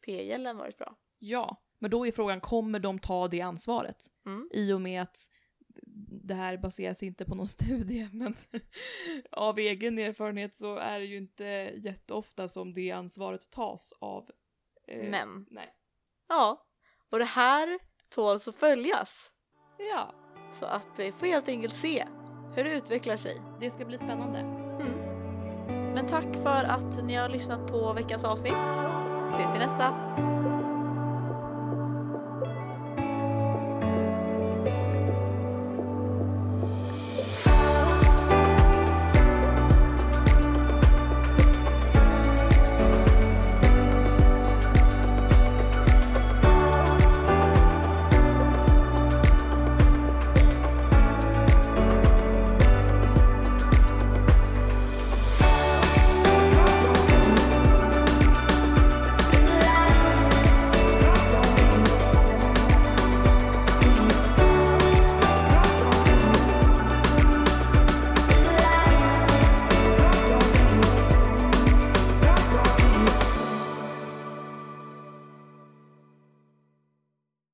p-gällen 0.07 0.57
varit 0.57 0.79
bra. 0.79 0.97
Ja, 1.19 1.63
men 1.79 1.91
då 1.91 2.07
är 2.07 2.13
frågan 2.13 2.41
kommer 2.41 2.79
de 2.79 2.99
ta 2.99 3.29
det 3.29 3.41
ansvaret? 3.41 4.07
Mm. 4.27 4.49
I 4.53 4.73
och 4.73 4.81
med 4.81 5.03
att 5.03 5.19
det 6.23 6.35
här 6.35 6.57
baseras 6.57 7.03
inte 7.03 7.25
på 7.25 7.35
någon 7.35 7.49
studie 7.59 8.09
men 8.13 8.37
av 9.31 9.59
egen 9.59 9.99
erfarenhet 9.99 10.57
så 10.57 10.77
är 10.77 10.99
det 11.01 11.07
ju 11.07 11.17
inte 11.17 11.45
jätteofta 11.77 12.49
som 12.49 12.73
det 12.73 12.91
ansvaret 12.91 13.51
tas 13.51 13.93
av 14.01 14.31
eh, 14.89 15.11
Män. 15.11 15.47
Nej. 15.51 15.75
Ja, 16.29 16.67
och 17.11 17.19
det 17.19 17.25
här 17.25 17.79
tåls 18.09 18.49
att 18.49 18.57
följas. 18.57 19.33
Ja, 19.88 20.12
Så 20.53 20.66
att 20.66 20.87
vi 20.97 21.12
får 21.12 21.27
helt 21.27 21.49
enkelt 21.49 21.77
se 21.77 22.07
hur 22.55 22.64
det 22.64 22.73
utvecklar 22.73 23.16
sig. 23.16 23.40
det 23.61 23.71
ska 23.71 23.85
bli 23.85 23.99
spännande. 23.99 24.43
Men 25.95 26.07
tack 26.07 26.37
för 26.43 26.64
att 26.64 27.05
ni 27.05 27.14
har 27.14 27.29
lyssnat 27.29 27.66
på 27.66 27.93
veckans 27.93 28.25
avsnitt. 28.25 28.53
Ses 29.29 29.55
i 29.55 29.59
nästa. 29.59 29.95